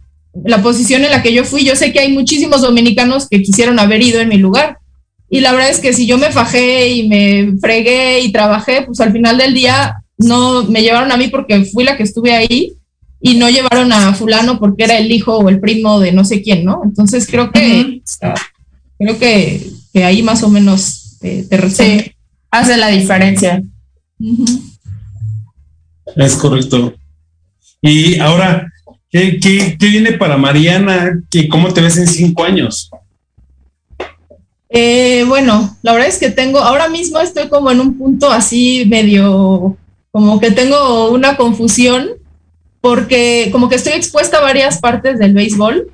[0.45, 3.80] la posición en la que yo fui, yo sé que hay muchísimos dominicanos que quisieron
[3.80, 4.78] haber ido en mi lugar.
[5.30, 8.99] Y la verdad es que si yo me fajé y me fregué y trabajé, pues
[8.99, 12.74] al final del día no me llevaron a mí porque fui la que estuve ahí
[13.22, 16.41] y no llevaron a fulano porque era el hijo o el primo de no sé
[16.41, 16.82] quién, ¿no?
[16.84, 18.01] Entonces creo que
[18.97, 19.72] creo que,
[20.03, 22.15] ahí más o menos te, te
[22.51, 23.61] hace la diferencia.
[26.15, 26.93] Es correcto.
[27.82, 28.72] Y ahora,
[29.09, 31.22] ¿qué, qué, viene para Mariana?
[31.30, 32.89] ¿Qué, ¿Cómo te ves en cinco años?
[34.70, 38.86] Eh, bueno, la verdad es que tengo, ahora mismo estoy como en un punto así
[38.88, 39.78] medio,
[40.11, 42.09] como que tengo una confusión,
[42.82, 45.92] porque como que estoy expuesta a varias partes del béisbol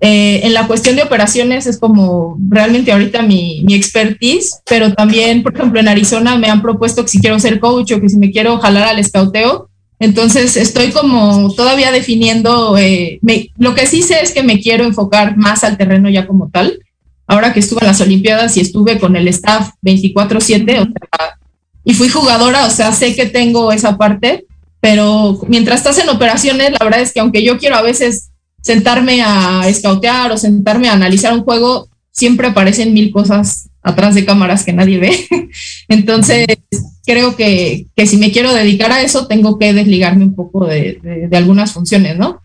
[0.00, 5.42] eh, en la cuestión de operaciones es como realmente ahorita mi, mi, expertise, pero también,
[5.42, 8.16] por ejemplo, en Arizona me han propuesto que si quiero ser coach o que si
[8.16, 9.68] me quiero jalar al escauteo.
[9.98, 13.18] Entonces estoy como todavía definiendo, eh,
[13.58, 16.78] lo que sí sé es que me quiero enfocar más al terreno ya como tal.
[17.26, 20.94] Ahora que estuve en las Olimpiadas y estuve con el staff 24/7
[21.84, 24.46] y fui jugadora, o sea, sé que tengo esa parte,
[24.80, 28.30] pero mientras estás en operaciones, la verdad es que aunque yo quiero a veces
[28.62, 34.24] sentarme a escautear o sentarme a analizar un juego, siempre aparecen mil cosas atrás de
[34.24, 35.26] cámaras que nadie ve.
[35.88, 36.46] Entonces,
[37.06, 40.98] creo que, que, si me quiero dedicar a eso, tengo que desligarme un poco de,
[41.30, 42.40] de, algunas funciones, ¿no?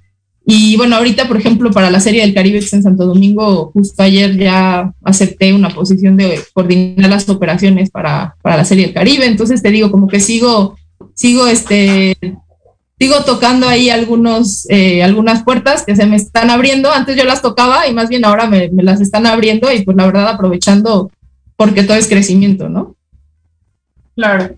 [0.46, 4.38] Y bueno, ahorita, por ejemplo, para la Serie del Caribe en Santo Domingo, justo ayer
[4.38, 9.26] ya acepté una posición de coordinar las operaciones para, para la Serie del Caribe.
[9.26, 10.76] Entonces, te digo, como que sigo,
[11.14, 12.18] sigo este,
[13.00, 16.92] sigo tocando ahí algunos, eh, algunas puertas que se me están abriendo.
[16.92, 20.06] Antes yo las tocaba y más bien ahora me, las están abriendo y pues la
[20.06, 21.12] verdad aprovechando
[21.56, 22.96] porque todo es crecimiento, ¿no?
[24.16, 24.56] Claro.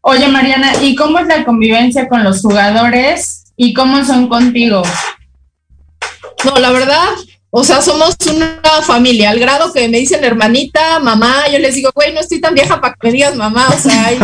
[0.00, 4.82] Oye, Mariana, ¿y cómo es la convivencia con los jugadores y cómo son contigo?
[6.44, 7.08] No, la verdad,
[7.50, 11.90] o sea, somos una familia, al grado que me dicen hermanita, mamá, yo les digo,
[11.94, 14.12] güey, no estoy tan vieja para que me digas mamá, o sea,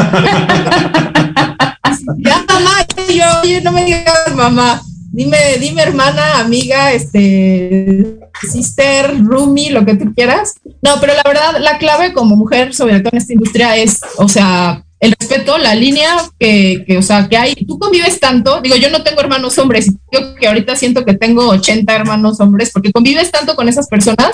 [2.18, 8.18] ya mamá, yo, oye, no me digas mamá, dime, dime hermana, amiga, este,
[8.50, 10.54] sister, roomie, lo que tú quieras.
[10.82, 14.28] No, pero la verdad, la clave como mujer, sobre todo en esta industria, es, o
[14.28, 18.76] sea, el respeto, la línea que, que, o sea, que hay, tú convives tanto, digo,
[18.76, 22.92] yo no tengo hermanos hombres, yo que ahorita siento que tengo 80 hermanos hombres, porque
[22.92, 24.30] convives tanto con esas personas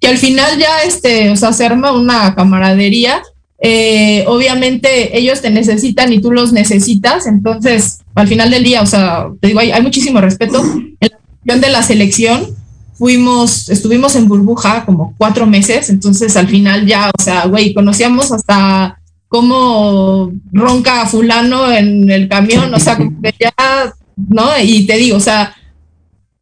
[0.00, 3.22] que al final ya, este, o sea, se arma una camaradería
[3.60, 8.86] eh, obviamente ellos te necesitan y tú los necesitas, entonces al final del día, o
[8.86, 10.62] sea, te digo, hay, muchísimo respeto.
[11.00, 11.10] En
[11.44, 12.46] la de la selección
[12.94, 18.30] fuimos, estuvimos en burbuja como cuatro meses, entonces al final ya, o sea, güey, conocíamos
[18.30, 18.97] hasta
[19.28, 22.98] cómo ronca fulano en el camión, o sea,
[23.38, 24.50] ya, ¿no?
[24.62, 25.54] Y te digo, o sea,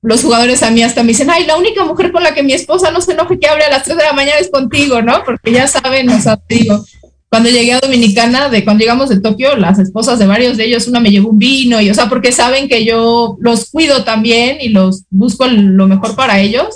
[0.03, 2.53] los jugadores a mí hasta me dicen, ay, la única mujer con la que mi
[2.53, 5.24] esposa no se enoje que abre a las 3 de la mañana es contigo, ¿no?
[5.24, 6.84] Porque ya saben, o sea, te digo,
[7.28, 10.87] cuando llegué a Dominicana, de cuando llegamos de Tokio, las esposas de varios de ellos,
[10.87, 14.59] una me llevó un vino, y o sea, porque saben que yo los cuido también
[14.61, 16.68] y los busco lo mejor para ellos.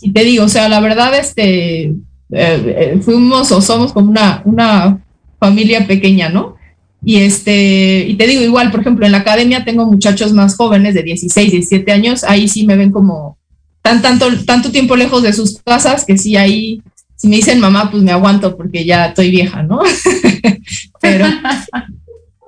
[0.00, 1.94] Y te digo, o sea, la verdad, este, eh,
[2.30, 4.98] eh, fuimos o somos como una, una
[5.38, 6.56] familia pequeña, ¿no?
[7.04, 10.94] Y este, y te digo, igual, por ejemplo, en la academia tengo muchachos más jóvenes
[10.94, 13.38] de 16, 17 años, ahí sí me ven como
[13.82, 16.82] tan tanto, tanto tiempo lejos de sus casas que sí ahí
[17.18, 19.80] si me dicen mamá, pues me aguanto porque ya estoy vieja, ¿no?
[21.00, 21.26] pero,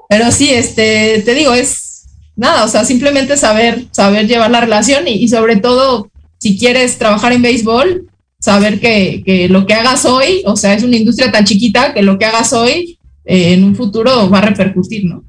[0.08, 5.08] pero sí, este, te digo, es nada, o sea, simplemente saber, saber llevar la relación
[5.08, 8.09] y, sobre todo, si quieres trabajar en béisbol,
[8.40, 12.02] saber que, que, lo que hagas hoy, o sea, es una industria tan chiquita que
[12.02, 15.22] lo que hagas hoy eh, en un futuro va a repercutir, ¿no?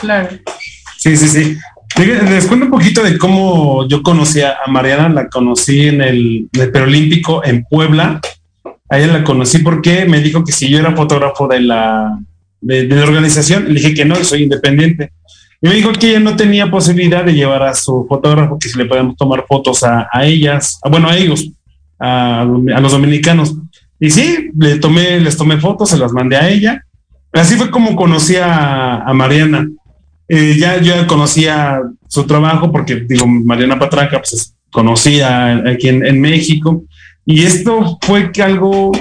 [0.00, 0.30] Claro.
[0.96, 1.56] Sí, sí, sí.
[1.98, 6.60] Les cuento un poquito de cómo yo conocí a Mariana, la conocí en el, en
[6.60, 8.20] el Perolímpico en Puebla,
[8.88, 12.18] a ella la conocí porque me dijo que si yo era fotógrafo de la,
[12.60, 15.12] de, la organización, le dije que no, soy independiente.
[15.62, 18.78] Y me dijo que ella no tenía posibilidad de llevar a su fotógrafo, que si
[18.78, 21.50] le podemos tomar fotos a, a ellas, bueno, a ellos,
[21.98, 23.56] a, a, los dominicanos.
[23.98, 26.84] Y sí, le tomé, les tomé fotos, se las mandé a ella.
[27.32, 29.68] Así fue como conocí a, a Mariana.
[30.28, 36.20] Eh, ya yo conocía su trabajo porque, digo, Mariana Patranca, pues conocía aquí en, en
[36.20, 36.82] México.
[37.24, 38.92] Y esto fue que algo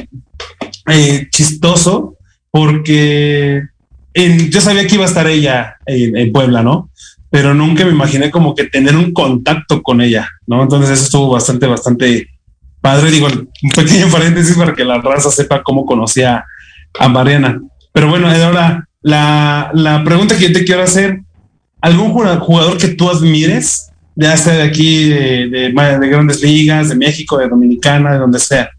[0.87, 2.15] eh, chistoso
[2.51, 3.63] porque
[4.13, 6.89] yo sabía que iba a estar ella en, Puebla, ¿no?
[7.29, 10.63] Pero nunca me imaginé como que tener un contacto con ella, ¿no?
[10.63, 12.29] Entonces eso estuvo bastante, bastante,
[12.85, 16.45] padre, digo, un pequeño paréntesis para que la raza sepa cómo conocía
[16.99, 17.59] a Mariana.
[17.91, 21.21] Pero bueno, ahora la, la pregunta que yo te quiero hacer,
[21.81, 27.39] ¿algún jugador que tú admires, ya sea de aquí, de, de, grandes ligas, de México,
[27.39, 28.69] de Dominicana, de donde sea?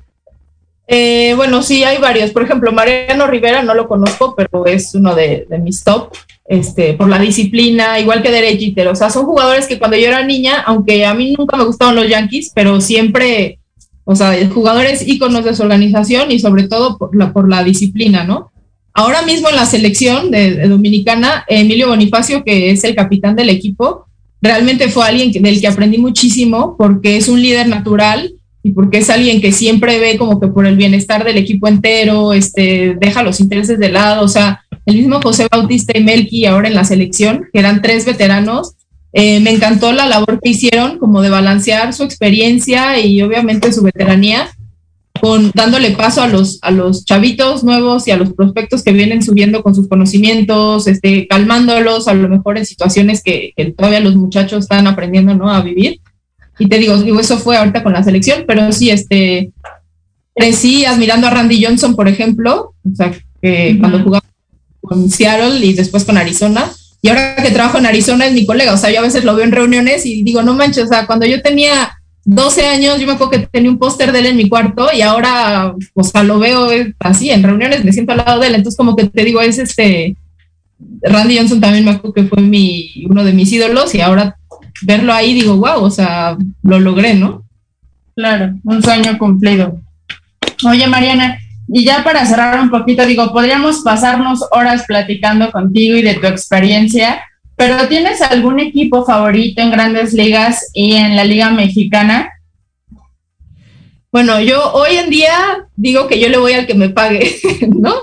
[0.87, 2.31] Eh, bueno, sí, hay varios.
[2.31, 7.09] Por ejemplo, Mariano Rivera no lo conozco, pero es uno de, mis top, este, por
[7.09, 8.87] la disciplina, igual que Derek Jeter.
[8.87, 11.97] O sea, son jugadores que cuando yo era niña, aunque a mí nunca me gustaban
[11.97, 13.59] los Yankees, pero siempre,
[14.09, 18.53] o sea, jugadores íconos de su organización y sobre todo por la, disciplina, ¿no?
[18.95, 24.07] Ahora mismo en la selección de, Dominicana, Emilio Bonifacio, que es el capitán del equipo,
[24.41, 28.33] realmente fue alguien del que aprendí muchísimo porque es un líder natural
[28.63, 32.33] y porque es alguien que siempre ve como que por el bienestar del equipo entero,
[32.33, 36.69] este, deja los intereses de lado, o sea, el mismo José Bautista y Melqui ahora
[36.69, 38.76] en la selección, que eran tres veteranos,
[39.19, 43.83] eh, me encantó la labor que hicieron como de balancear su experiencia y obviamente su
[43.83, 44.51] veteranía
[45.23, 49.23] con dándole paso a los, a los chavitos nuevos y a los prospectos que vienen
[49.23, 54.17] subiendo con sus conocimientos, este, calmándolos a lo mejor en situaciones que, que todavía los
[54.17, 55.51] muchachos están aprendiendo ¿no?
[55.51, 56.03] a vivir.
[56.59, 59.51] Y te digo, digo, eso fue ahorita con la selección, pero sí, este,
[60.35, 64.27] crecí admirando a Randy Johnson, por ejemplo, o sea, que cuando jugaba
[64.83, 66.71] con Seattle y después con Arizona,
[67.07, 69.37] y ahora que trabajo en Arizona es mi colega, o sea, yo a veces lo
[69.37, 73.07] veo en reuniones y digo, no manches, o sea, cuando yo tenía 12 años, yo
[73.07, 76.25] me acuerdo que tenía un póster de él en mi cuarto y ahora, o sea,
[76.25, 79.23] lo veo así, en reuniones me siento al lado de él, entonces como que te
[79.23, 80.17] digo, es este,
[81.01, 84.37] Randy Johnson también me acuerdo que fue mi, uno de mis ídolos y ahora
[84.83, 87.45] verlo ahí digo, wow, o sea, lo logré, ¿no?
[88.17, 89.81] Claro, un sueño cumplido.
[90.69, 91.39] Oye, Mariana,
[91.69, 96.27] y ya para cerrar un poquito, digo, podríamos pasarnos horas platicando contigo y de tu
[96.27, 97.23] experiencia,
[97.57, 102.31] pero ¿tienes algún equipo favorito en grandes ligas y en la Liga Mexicana?
[104.13, 107.37] Bueno, yo hoy en día digo que yo le voy al que me pague,
[107.69, 107.95] ¿no?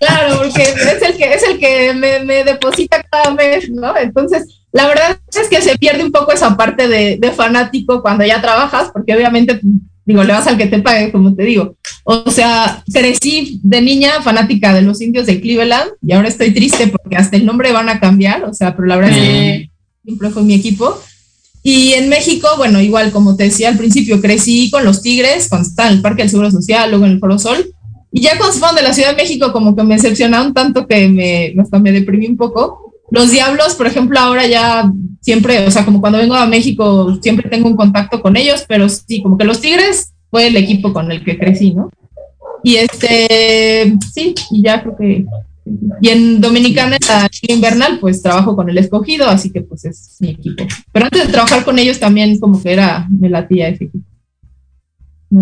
[0.00, 3.96] Claro, porque es el que, es el que me, deposita cada mes, ¿no?
[3.96, 8.40] Entonces, la verdad es que se pierde un poco esa parte de, fanático cuando ya
[8.40, 9.60] trabajas, porque obviamente,
[10.08, 11.76] digo, le vas al que te pague, como te digo.
[12.02, 16.86] O sea, crecí de niña fanática de los indios de Cleveland y ahora estoy triste
[16.86, 19.70] porque hasta el nombre van a cambiar, o sea, pero la verdad es que
[20.02, 20.98] siempre fue mi equipo.
[21.62, 25.68] Y en México, bueno, igual como te decía al principio, crecí con los Tigres, cuando
[25.68, 27.70] estaba en el Parque del Seguro Social, luego en el Foro Sol.
[28.10, 30.86] Y ya cuando se fueron de la Ciudad de México, como que me decepcionaron tanto
[30.86, 32.87] que me, hasta me deprimí un poco.
[33.10, 34.90] Los Diablos, por ejemplo, ahora ya
[35.20, 38.88] siempre, o sea, como cuando vengo a México, siempre tengo un contacto con ellos, pero
[38.88, 41.90] sí, como que los Tigres fue el equipo con el que crecí, ¿no?
[42.62, 45.24] Y este, sí, y ya creo que
[46.00, 50.16] y en Dominicana, en la invernal, pues trabajo con el escogido, así que pues es
[50.20, 50.64] mi equipo.
[50.92, 54.04] Pero antes de trabajar con ellos también como que era, me latía ese equipo.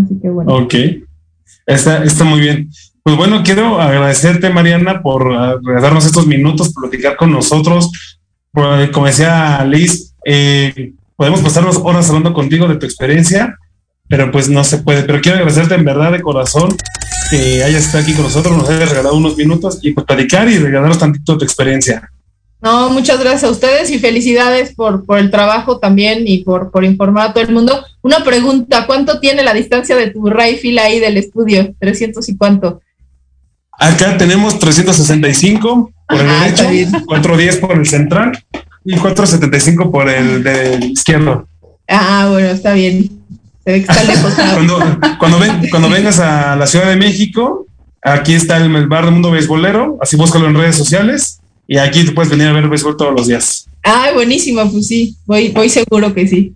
[0.02, 0.52] Así que bueno.
[0.54, 0.74] Ok,
[1.66, 2.68] está, está muy bien.
[3.06, 7.92] Pues bueno, quiero agradecerte, Mariana, por uh, darnos estos minutos, platicar con nosotros.
[8.52, 13.56] como decía Liz, eh, podemos pasarnos horas hablando contigo de tu experiencia,
[14.08, 15.04] pero pues no se puede.
[15.04, 16.76] Pero quiero agradecerte en verdad de corazón
[17.30, 20.58] que hayas estado aquí con nosotros, nos hayas regalado unos minutos y pues platicar y
[20.58, 22.10] regalarnos tantito tu experiencia.
[22.60, 26.84] No, muchas gracias a ustedes y felicidades por, por el trabajo también y por, por
[26.84, 27.86] informar a todo el mundo.
[28.02, 31.72] Una pregunta, ¿cuánto tiene la distancia de tu rifle ahí del estudio?
[31.80, 32.80] ¿300 y cuánto?
[33.78, 36.64] Acá tenemos 365 por el derecho,
[37.06, 38.44] 410 por el central
[38.84, 41.46] y 475 por el del izquierdo.
[41.88, 43.10] Ah, bueno, está bien.
[44.54, 44.78] cuando,
[45.70, 47.66] cuando, vengas a la Ciudad de México,
[48.02, 52.12] aquí está el, bar del mundo beisbolero, así búscalo en redes sociales y aquí te
[52.12, 53.66] puedes venir a ver béisbol todos los días.
[53.82, 56.54] Ah, buenísimo, pues sí, voy, voy seguro que sí.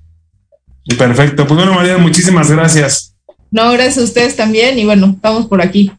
[0.97, 3.15] Perfecto, pues bueno, María, muchísimas gracias.
[3.51, 5.91] No, gracias a ustedes también y bueno, estamos por aquí.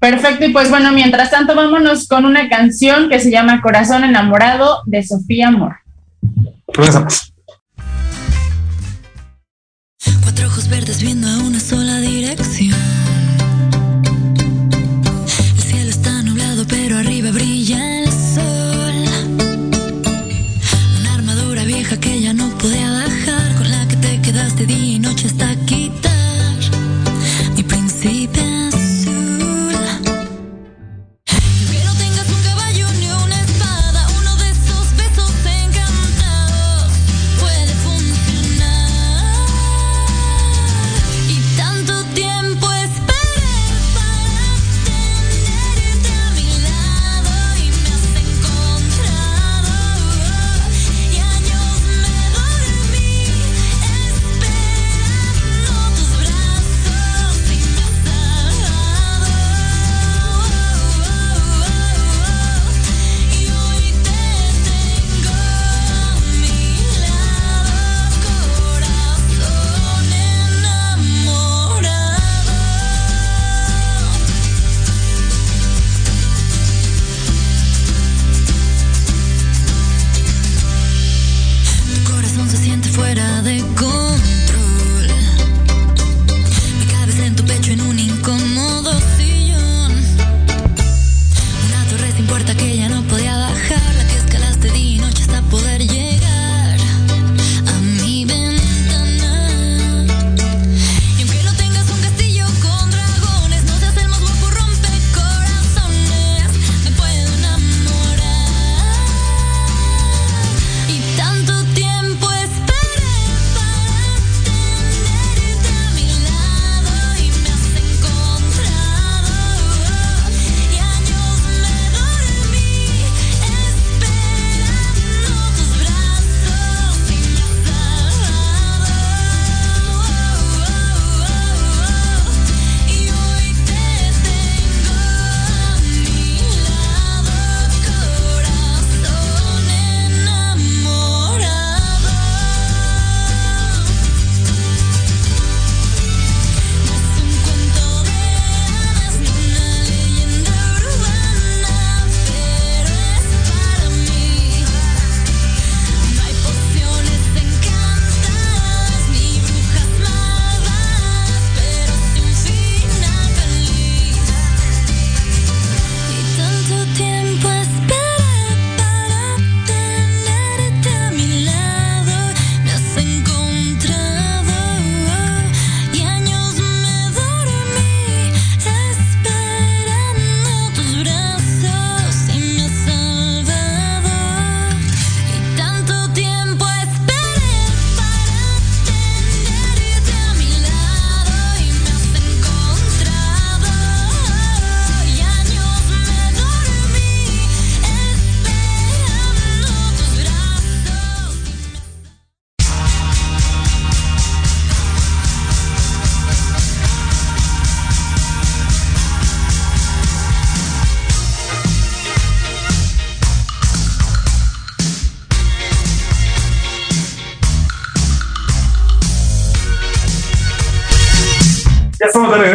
[0.00, 4.82] Perfecto, y pues bueno, mientras tanto vámonos con una canción que se llama Corazón enamorado
[4.86, 5.76] de Sofía Amor.
[10.22, 12.76] Cuatro ojos verdes viendo a una sola dirección.
[15.56, 18.94] El cielo está nublado, pero arriba brilla el sol.
[21.00, 22.97] Una armadura vieja que ya no podía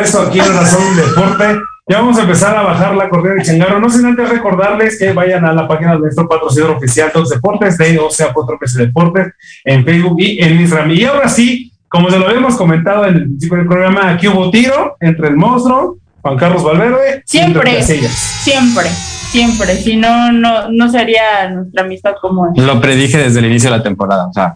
[0.03, 1.59] regreso aquí en Razón Deporte.
[1.87, 3.79] Ya vamos a empezar a bajar la correa de Changaro.
[3.79, 7.77] No sin antes recordarles que vayan a la página de nuestro patrocinador oficial Dos Deportes,
[7.77, 8.33] de o sea,
[8.77, 9.33] Deportes,
[9.65, 10.91] en Facebook y en Instagram.
[10.91, 14.49] Y ahora sí, como se lo habíamos comentado en el principio del programa, aquí hubo
[14.49, 17.21] tiro entre el monstruo, Juan Carlos Valverde.
[17.25, 18.89] Siempre, siempre,
[19.29, 19.75] siempre.
[19.75, 22.63] Si no, no, no sería nuestra amistad como es.
[22.63, 24.27] Lo predije desde el inicio de la temporada.
[24.27, 24.55] O sea,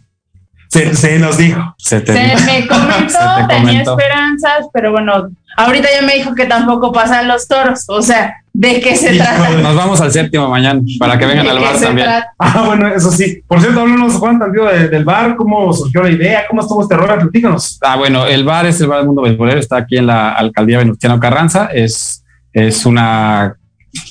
[0.93, 1.75] se, nos dijo.
[1.77, 7.47] Se, me comentó, tenía esperanzas, pero bueno, ahorita ya me dijo que tampoco pasan los
[7.47, 7.85] toros.
[7.87, 9.49] O sea, ¿de qué se trata?
[9.49, 12.07] Nos vamos al séptimo mañana para que vengan al bar también.
[12.39, 13.41] Ah, bueno, eso sí.
[13.47, 17.19] Por cierto, háblanos, Juan, tantito del bar, cómo surgió la idea, cómo estuvo este rol,
[17.19, 17.79] platícanos.
[17.81, 20.79] Ah, bueno, el bar es el bar del mundo beisbolero, está aquí en la alcaldía
[20.79, 21.69] Venustiano Carranza.
[21.73, 22.23] Es,
[22.53, 23.57] es una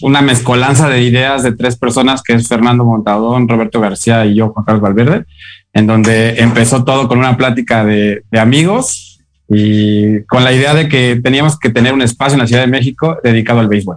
[0.00, 4.48] una mezcolanza de ideas de tres personas, que es Fernando Montadón, Roberto García y yo,
[4.48, 5.26] Juan Carlos Valverde
[5.76, 11.20] en donde empezó todo con una plática de, amigos y con la idea de que
[11.22, 13.96] teníamos que tener un espacio en la Ciudad de México dedicado al béisbol.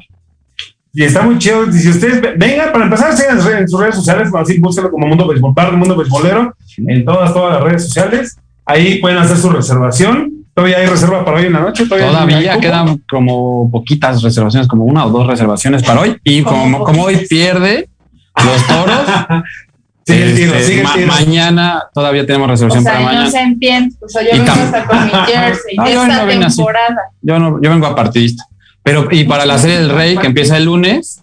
[0.93, 1.71] Y está muy chido.
[1.71, 5.53] Si ustedes vengan, para empezar, sigan en sus redes sociales, así búsquenlo como Mundo Béisbol,
[5.53, 8.38] Bar Mundo Béisbolero, en todas, todas las redes sociales.
[8.65, 10.34] Ahí pueden hacer su reservación.
[10.53, 11.86] Todavía hay reserva para hoy en la noche.
[11.86, 16.17] Todavía, quedan como poquitas reservaciones, como una o dos reservaciones para hoy.
[16.25, 17.88] Y como, como hoy pierde
[18.36, 19.43] los toros,
[20.10, 23.26] Este, mañana todavía tenemos resolución para mañana.
[23.26, 23.95] No se entiende.
[23.99, 26.97] Pues yo vengo hasta con mi jersey yo esta temporada.
[27.22, 28.45] Yo, no, yo vengo a partidista.
[28.84, 31.22] Pero, y para la serie del Rey, que empieza el lunes,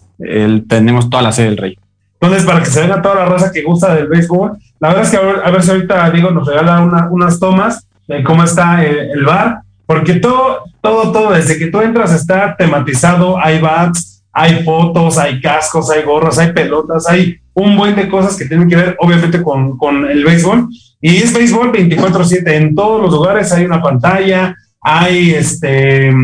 [0.68, 1.78] tenemos toda la serie del Rey.
[2.20, 5.10] Entonces, para que se venga toda la raza que gusta del béisbol, la verdad es
[5.10, 9.60] que a ver, si ahorita Diego nos regala unas tomas de cómo está el, bar,
[9.86, 15.40] porque todo, todo, todo, desde que tú entras está tematizado, hay bats, hay fotos, hay
[15.40, 19.42] cascos, hay gorras, hay pelotas, hay un buen de cosas que tienen que ver obviamente
[19.42, 20.68] con, con el béisbol.
[21.00, 26.14] Y es béisbol 24/7, en todos los lugares hay una pantalla, hay este, eh,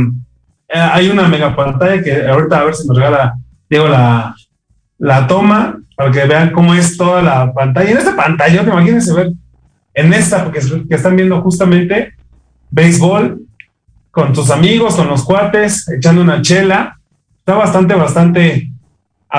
[0.69, 3.35] hay una mega pantalla que ahorita a ver si nos regala,
[3.69, 4.35] digo, la,
[4.99, 7.91] la toma para que vean cómo es toda la pantalla.
[7.91, 9.33] En esta pantalla, imagínense ver
[9.95, 12.13] en esta, porque que están viendo justamente
[12.71, 13.41] béisbol
[14.11, 16.99] con tus amigos, con los cuates, echando una chela.
[17.39, 18.71] Está bastante, bastante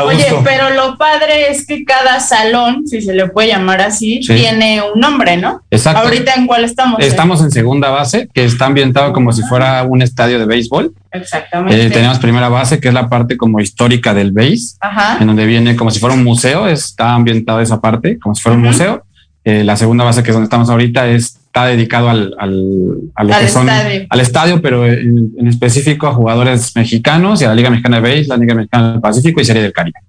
[0.01, 4.81] Oye, pero lo padre es que cada salón, si se le puede llamar así, tiene
[4.81, 5.61] un nombre, ¿no?
[5.69, 6.01] Exacto.
[6.01, 6.99] Ahorita en cuál estamos.
[6.99, 10.93] Estamos en segunda base, que está ambientado como si fuera un estadio de béisbol.
[11.11, 11.85] Exactamente.
[11.85, 14.79] Eh, tenemos primera base, que es la parte como histórica del béis,
[15.19, 18.57] en donde viene como si fuera un museo, está ambientado esa parte, como si fuera
[18.57, 19.03] un museo.
[19.45, 21.07] Eh, la segunda base, que es donde estamos ahorita,
[21.53, 24.07] está dedicado al, al, estadio.
[24.09, 28.27] al estadio, pero en, específico a jugadores mexicanos y a la Liga Mexicana de Béis,
[28.27, 29.99] la Liga Mexicana del Pacífico y Serie del Caribe.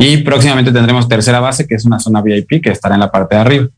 [0.00, 3.36] Y próximamente tendremos tercera base, que es una zona VIP que estará en la parte
[3.36, 3.68] de arriba.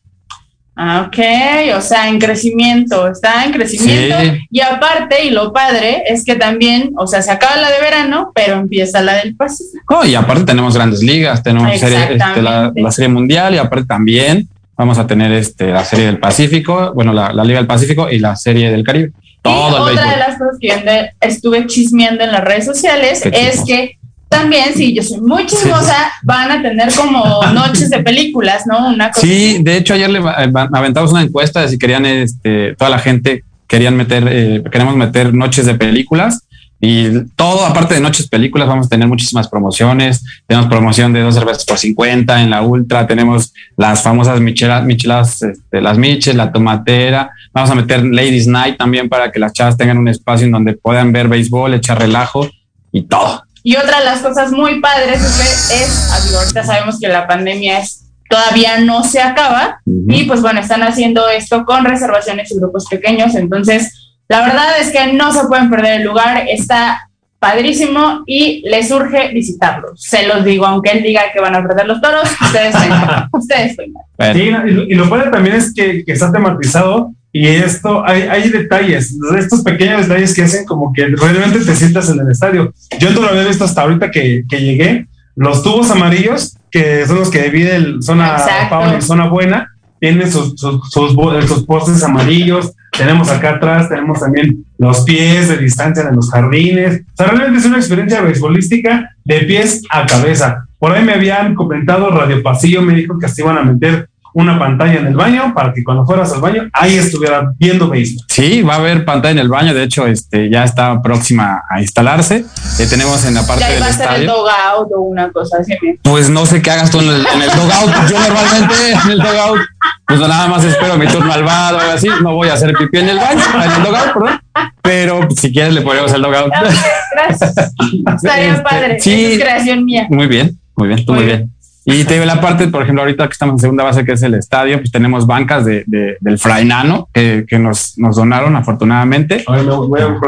[0.75, 4.15] Ah, ok, o sea, en crecimiento, está en crecimiento.
[4.49, 8.31] Y aparte, y lo padre es que también, o sea, se acaba la de verano,
[8.33, 9.99] pero empieza la del Pacífico.
[9.99, 14.49] Oh, y aparte tenemos grandes ligas, tenemos este, la, la, Serie Mundial y aparte también
[14.75, 18.35] vamos a tener este, la serie del Pacífico, bueno, la, Liga del Pacífico y la
[18.35, 19.11] serie del Caribe.
[19.41, 23.97] Todo y otra de las cosas que estuve chismeando en las redes sociales es que
[24.29, 28.87] también, si yo soy muy chismosa, van a tener como noches de películas, ¿no?
[28.87, 32.75] Una cosa sí, de hecho ayer le eh, aventamos una encuesta de si querían, este,
[32.75, 36.43] toda la gente querían meter, eh, queremos meter noches de películas
[36.85, 40.21] y todo, aparte de noches películas, vamos a tener muchísimas promociones.
[40.45, 43.07] Tenemos promoción de dos cervezas por 50 en la Ultra.
[43.07, 47.31] Tenemos las famosas michelas, michelas este, las miches, la tomatera.
[47.53, 50.73] Vamos a meter Ladies Night también para que las chavas tengan un espacio en donde
[50.73, 52.49] puedan ver béisbol, echar relajo
[52.91, 53.45] y todo.
[53.63, 58.03] Y otra de las cosas muy padres es, es ahorita sabemos que la pandemia es
[58.29, 63.35] todavía no se acaba y pues bueno, están haciendo esto con reservaciones y grupos pequeños.
[63.35, 67.09] Entonces, la verdad es que no se pueden perder el lugar, está
[67.43, 69.89] padrísimo y les urge visitarlo.
[69.95, 73.27] Se los digo, aunque él diga que van a perder los toros, ustedes vengan.
[73.33, 74.87] ustedes vengan.
[74.89, 80.07] y, lo padre también es que, está tematizado y esto, hay, hay detalles, estos pequeños
[80.07, 82.73] detalles que hacen como que realmente te sientas en el estadio.
[82.99, 85.07] Yo no lo había visto hasta ahorita que, llegué.
[85.35, 88.37] Los tubos amarillos, que son los que dividen zona
[88.69, 94.65] Paula y zona buena, tienen sus, sus, sus postes amarillos, tenemos acá atrás, tenemos también
[94.77, 97.01] los pies de distancia de los jardines.
[97.13, 100.67] O sea, realmente es una experiencia beisbolística de pies a cabeza.
[100.79, 104.57] Por ahí me habían comentado Radio Pasillo, me dijo que se iban a meter una
[104.59, 108.25] pantalla en el baño para que cuando fueras al baño ahí estuviera viendo béisbol.
[108.29, 109.73] Sí, va a haber pantalla en el baño.
[109.73, 112.45] De hecho, este ya está próxima a instalarse.
[112.79, 115.57] Eh, tenemos en la parte Ya del iba a ser el dogout o una cosa
[115.59, 115.73] así.
[116.01, 118.09] Pues no sé qué hagas tú en el, en el dogout.
[118.09, 118.73] Yo normalmente
[119.05, 119.59] en el dogout,
[120.07, 122.07] pues nada más espero mi turno al bar o algo así.
[122.21, 124.39] No voy a hacer pipí en el baño, en el dogout, perdón.
[124.81, 126.51] Pero si quieres le ponemos el dogout.
[126.51, 127.55] Gracias.
[128.15, 128.99] Estaría Este, padre.
[128.99, 129.25] sí.
[129.33, 130.07] Es creación mía.
[130.09, 131.51] Muy bien, muy bien, tú muy, bien.
[131.85, 134.23] Y te digo la parte, por ejemplo, ahorita que estamos en segunda base, que es
[134.23, 139.43] el estadio, pues tenemos bancas de, de- del Frainano que, que nos, nos donaron afortunadamente.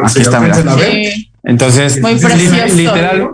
[0.04, 0.56] Aquí está, mira.
[0.56, 1.32] Sí.
[1.44, 2.76] Entonces, Muy li- precioso.
[2.76, 3.30] literal,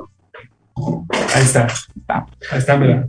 [1.35, 1.67] Ahí está.
[2.07, 3.05] Ahí está, mira.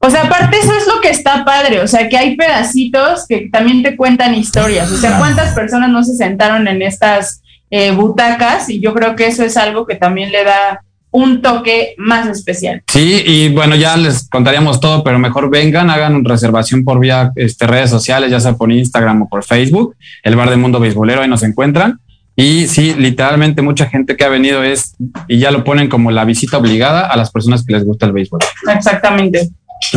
[0.00, 3.48] O sea, aparte eso es lo que está padre, o sea, que hay pedacitos que
[3.52, 8.70] también te cuentan historias, o sea, cuántas personas no se sentaron en estas eh, butacas
[8.70, 12.82] y yo creo que eso es algo que también le da un toque más especial.
[12.86, 17.32] Sí, y bueno, ya les contaríamos todo, pero mejor vengan, hagan una reservación por vía
[17.36, 21.22] este, redes sociales, ya sea por Instagram o por Facebook, el Bar de Mundo Beisbolero,
[21.22, 21.98] ahí nos encuentran.
[22.36, 24.94] Y sí, literalmente mucha gente que ha venido es,
[25.26, 28.12] y ya lo ponen como la visita obligada a las personas que les gusta el
[28.12, 28.40] béisbol.
[28.72, 29.48] Exactamente.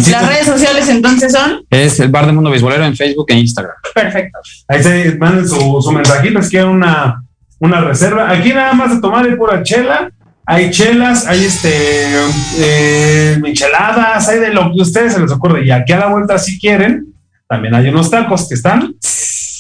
[0.10, 3.76] Las redes sociales entonces son Es el Bar de Mundo Beisbolero en Facebook e Instagram.
[3.94, 4.66] perfectos.
[4.68, 7.24] Ahí se manden su, su mensajito, es que una,
[7.60, 8.32] una reserva.
[8.32, 10.12] Aquí nada más de tomar de pura chela.
[10.46, 11.70] Hay chelas, hay este
[12.58, 15.66] eh, micheladas, hay de lo que a ustedes se les ocurre.
[15.66, 17.08] Y aquí a la vuelta, si quieren,
[17.48, 18.96] también hay unos tacos que están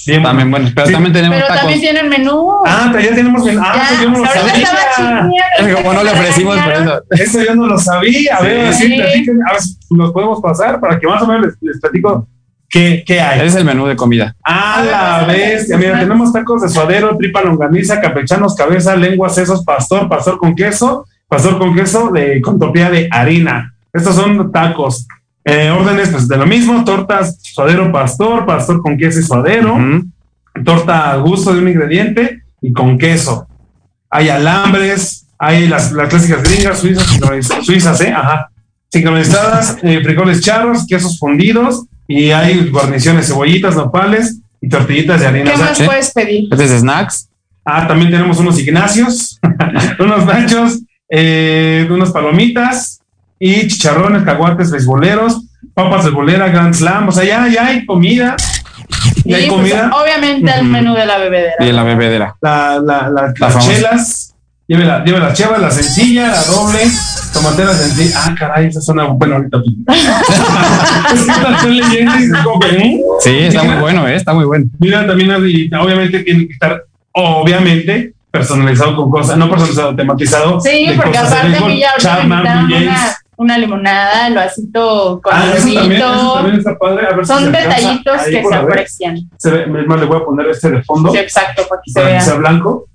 [0.08, 1.62] bien También buenos, pero también tenemos Pero tacos.
[1.62, 2.52] también tienen menú.
[2.66, 3.60] Ah, ya tenemos bien.
[3.62, 5.76] Ah, Ya, eso yo no lo sabía.
[5.76, 7.04] Como no le ofrecimos por eso.
[7.12, 8.38] Eso yo no lo sabía.
[8.38, 8.86] A ver, Sí.
[8.86, 11.80] así platiquen, a ver si nos podemos pasar para que más o menos les, les
[11.80, 12.28] platico
[12.72, 13.45] qué, qué hay.
[13.45, 14.36] Es el menú de comida.
[14.43, 20.09] A la bestia, mira, tenemos tacos de suadero, tripa longaniza, campechanos, cabeza, lengua, sesos, pastor,
[20.09, 23.74] pastor con queso, pastor con queso de, con tortilla de harina.
[23.93, 25.07] Estos son tacos.
[25.43, 29.78] Eh, órdenes, pues de lo mismo, tortas, suadero, pastor, pastor con queso y suadero,
[30.63, 33.47] torta al gusto de un ingrediente y con queso.
[34.09, 37.05] Hay alambres, hay las, las clásicas gringas, suizas,
[37.63, 38.13] suizas, ¿eh?
[38.13, 38.51] Ajá.
[38.92, 45.52] Sincronizadas, eh, frijoles charros, quesos fundidos y hay guarniciones, cebollitas, nopales y tortillitas de harina.
[45.52, 46.50] ¿Qué más puedes pedir?
[46.52, 47.30] Es de snacks.
[47.64, 49.39] Ah, también tenemos unos ignacios,
[50.00, 50.80] unos nachos,
[51.10, 53.00] eh, unas palomitas
[53.39, 57.08] y chicharrones, caguates, beisboleros, papas de bolera, Grand Slam.
[57.08, 58.36] O sea, ya, ya hay comida.
[59.24, 59.92] Ya hay Y, pues, comida.
[59.94, 61.56] obviamente el menú de la bebedera.
[61.66, 62.36] Y la bebedera.
[62.42, 64.31] La, la, la- las chelas.
[64.72, 66.80] Lleve, la, lleve las chevas, la sencilla, la doble,
[67.34, 68.15] tomatera sencilla.
[68.24, 69.57] Ah, caray, esa suena bueno ahorita.
[71.13, 73.01] es que la estoy leyendo y es como que, ¿eh?
[73.19, 74.15] Sí, está muy bueno, ¿eh?
[74.15, 74.67] está muy bueno.
[74.80, 80.61] Mira, también obviamente tiene que estar, obviamente, personalizado con cosas, no personalizado, tematizado.
[80.61, 82.89] Sí, de porque aparte a mí ya ahorita me
[83.36, 86.34] una, limonada, el vasito con Ah, eso también, eso huevito.
[86.36, 87.07] también está padre.
[87.07, 89.17] A ver si Son detallitos que se aprecian.
[89.38, 91.91] Se ve, es más, le voy a poner este de fondo Sí, exacto, para que
[91.91, 92.22] se para que vea.
[92.22, 92.88] sea blanco.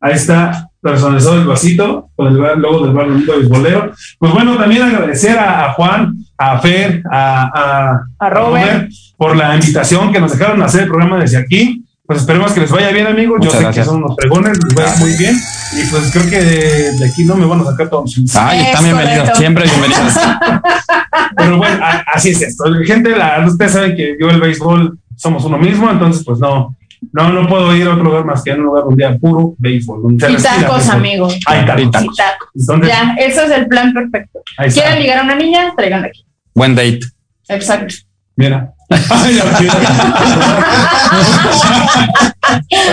[0.00, 3.92] Ahí está personalizado el vasito con el logo del bar de Beisbolero.
[4.18, 8.88] Pues bueno, también agradecer a, a Juan, a Fer, a, a, A Robert.
[9.16, 11.84] por la invitación que nos dejaron hacer el programa desde aquí.
[12.06, 13.36] Pues esperemos que les vaya bien, amigos.
[13.38, 13.86] Muchas Yo sé gracias.
[13.86, 15.36] que son unos pregones, les va a ir muy bien.
[15.72, 18.14] Y pues creo que de, de aquí no me van a sacar todos.
[18.34, 20.14] Ay, están Es bienvenidos, siempre bienvenidos.
[21.36, 22.64] Pero bueno, a- así es esto.
[22.86, 26.74] Gente, la, ustedes saben que yo el béisbol somos uno mismo, entonces pues no,
[27.12, 29.54] no, no puedo ir a otro lugar más que a un lugar donde haya puro
[29.58, 30.02] béisbol.
[30.02, 30.90] donde Y tacos, béisbol.
[30.96, 31.28] amigo.
[31.46, 31.82] Hay tacos.
[31.82, 32.02] Y tacos.
[32.12, 32.48] Y tacos.
[32.54, 34.40] Entonces, Ya, eso es el plan perfecto.
[34.72, 35.72] ¿Quieren ligar a una niña?
[35.76, 36.24] Traigan aquí.
[36.54, 37.00] Buen date.
[37.48, 37.94] Exacto.
[38.36, 38.72] Mira.
[38.90, 39.76] Ay, la chica.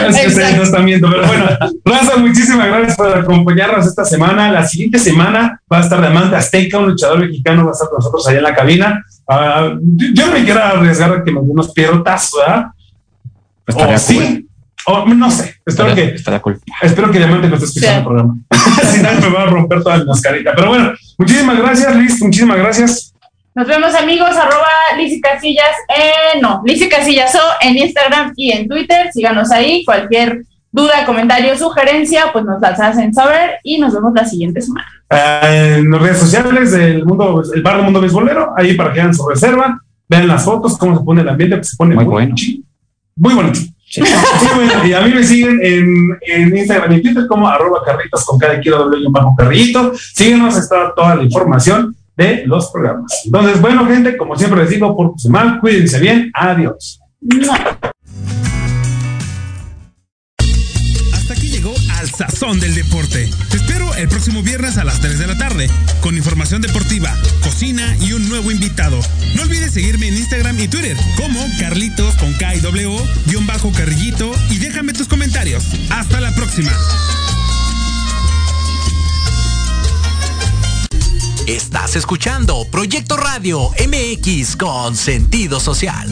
[0.09, 1.45] es que ustedes no están viendo, pero bueno,
[1.85, 4.51] Raza, muchísimas gracias por acompañarnos esta semana.
[4.51, 7.87] La siguiente semana va a estar de Amanda Azteca, un luchador mexicano, va a estar
[7.89, 9.03] con nosotros allá en la cabina.
[9.27, 9.73] Ah,
[10.13, 12.65] yo- me quiero arriesgar a que me dé unos pierrotas, ¿verdad?
[13.65, 14.47] Pues O estaría sí,
[14.85, 14.95] cool.
[14.95, 16.59] o no sé, espero Estaría, que, estaría cool.
[16.81, 17.97] espero que Diamante no esté escuchando Sí.
[17.97, 18.35] el programa.
[18.93, 20.53] si no, me va a romper toda la mascarita.
[20.55, 23.11] Pero bueno, muchísimas gracias, Liz, muchísimas gracias.
[23.55, 28.67] Nos vemos amigos, arroba Lizzy Casillas, eh, no, Lizzy Casillas O en Instagram y en
[28.67, 30.43] Twitter, síganos ahí, cualquier
[30.73, 34.85] duda, comentario, sugerencia, pues nos las hacen saber y nos vemos la siguiente semana.
[35.09, 38.99] Eh, en las redes sociales del mundo, el bar del mundo beisbolero, ahí para que
[38.99, 42.03] hagan su reserva, vean las fotos, cómo se pone el ambiente, pues se pone Muy
[42.03, 42.35] muy, bueno.
[43.15, 43.59] Muy bonito.
[43.87, 44.01] Sí,
[44.55, 48.37] bueno, y a mí me siguen en, en Instagram y Twitter como arroba carritos con
[48.37, 49.93] cada kilo doble bajo carrillito.
[49.95, 53.11] Síguenos, está toda la información de los programas.
[53.25, 56.99] Entonces, bueno, gente, como siempre les digo, por su mal, cuídense bien, adiós.
[61.13, 63.29] Hasta aquí llegó Al Sazón del Deporte.
[63.97, 65.69] El próximo viernes a las 3 de la tarde
[66.01, 68.99] con información deportiva, cocina y un nuevo invitado.
[69.35, 73.71] No olvides seguirme en Instagram y Twitter como Carlitos con K y W, guion bajo
[73.71, 75.63] carrillito y déjame tus comentarios.
[75.89, 76.71] Hasta la próxima.
[81.47, 86.09] Estás escuchando Proyecto Radio MX con sentido social.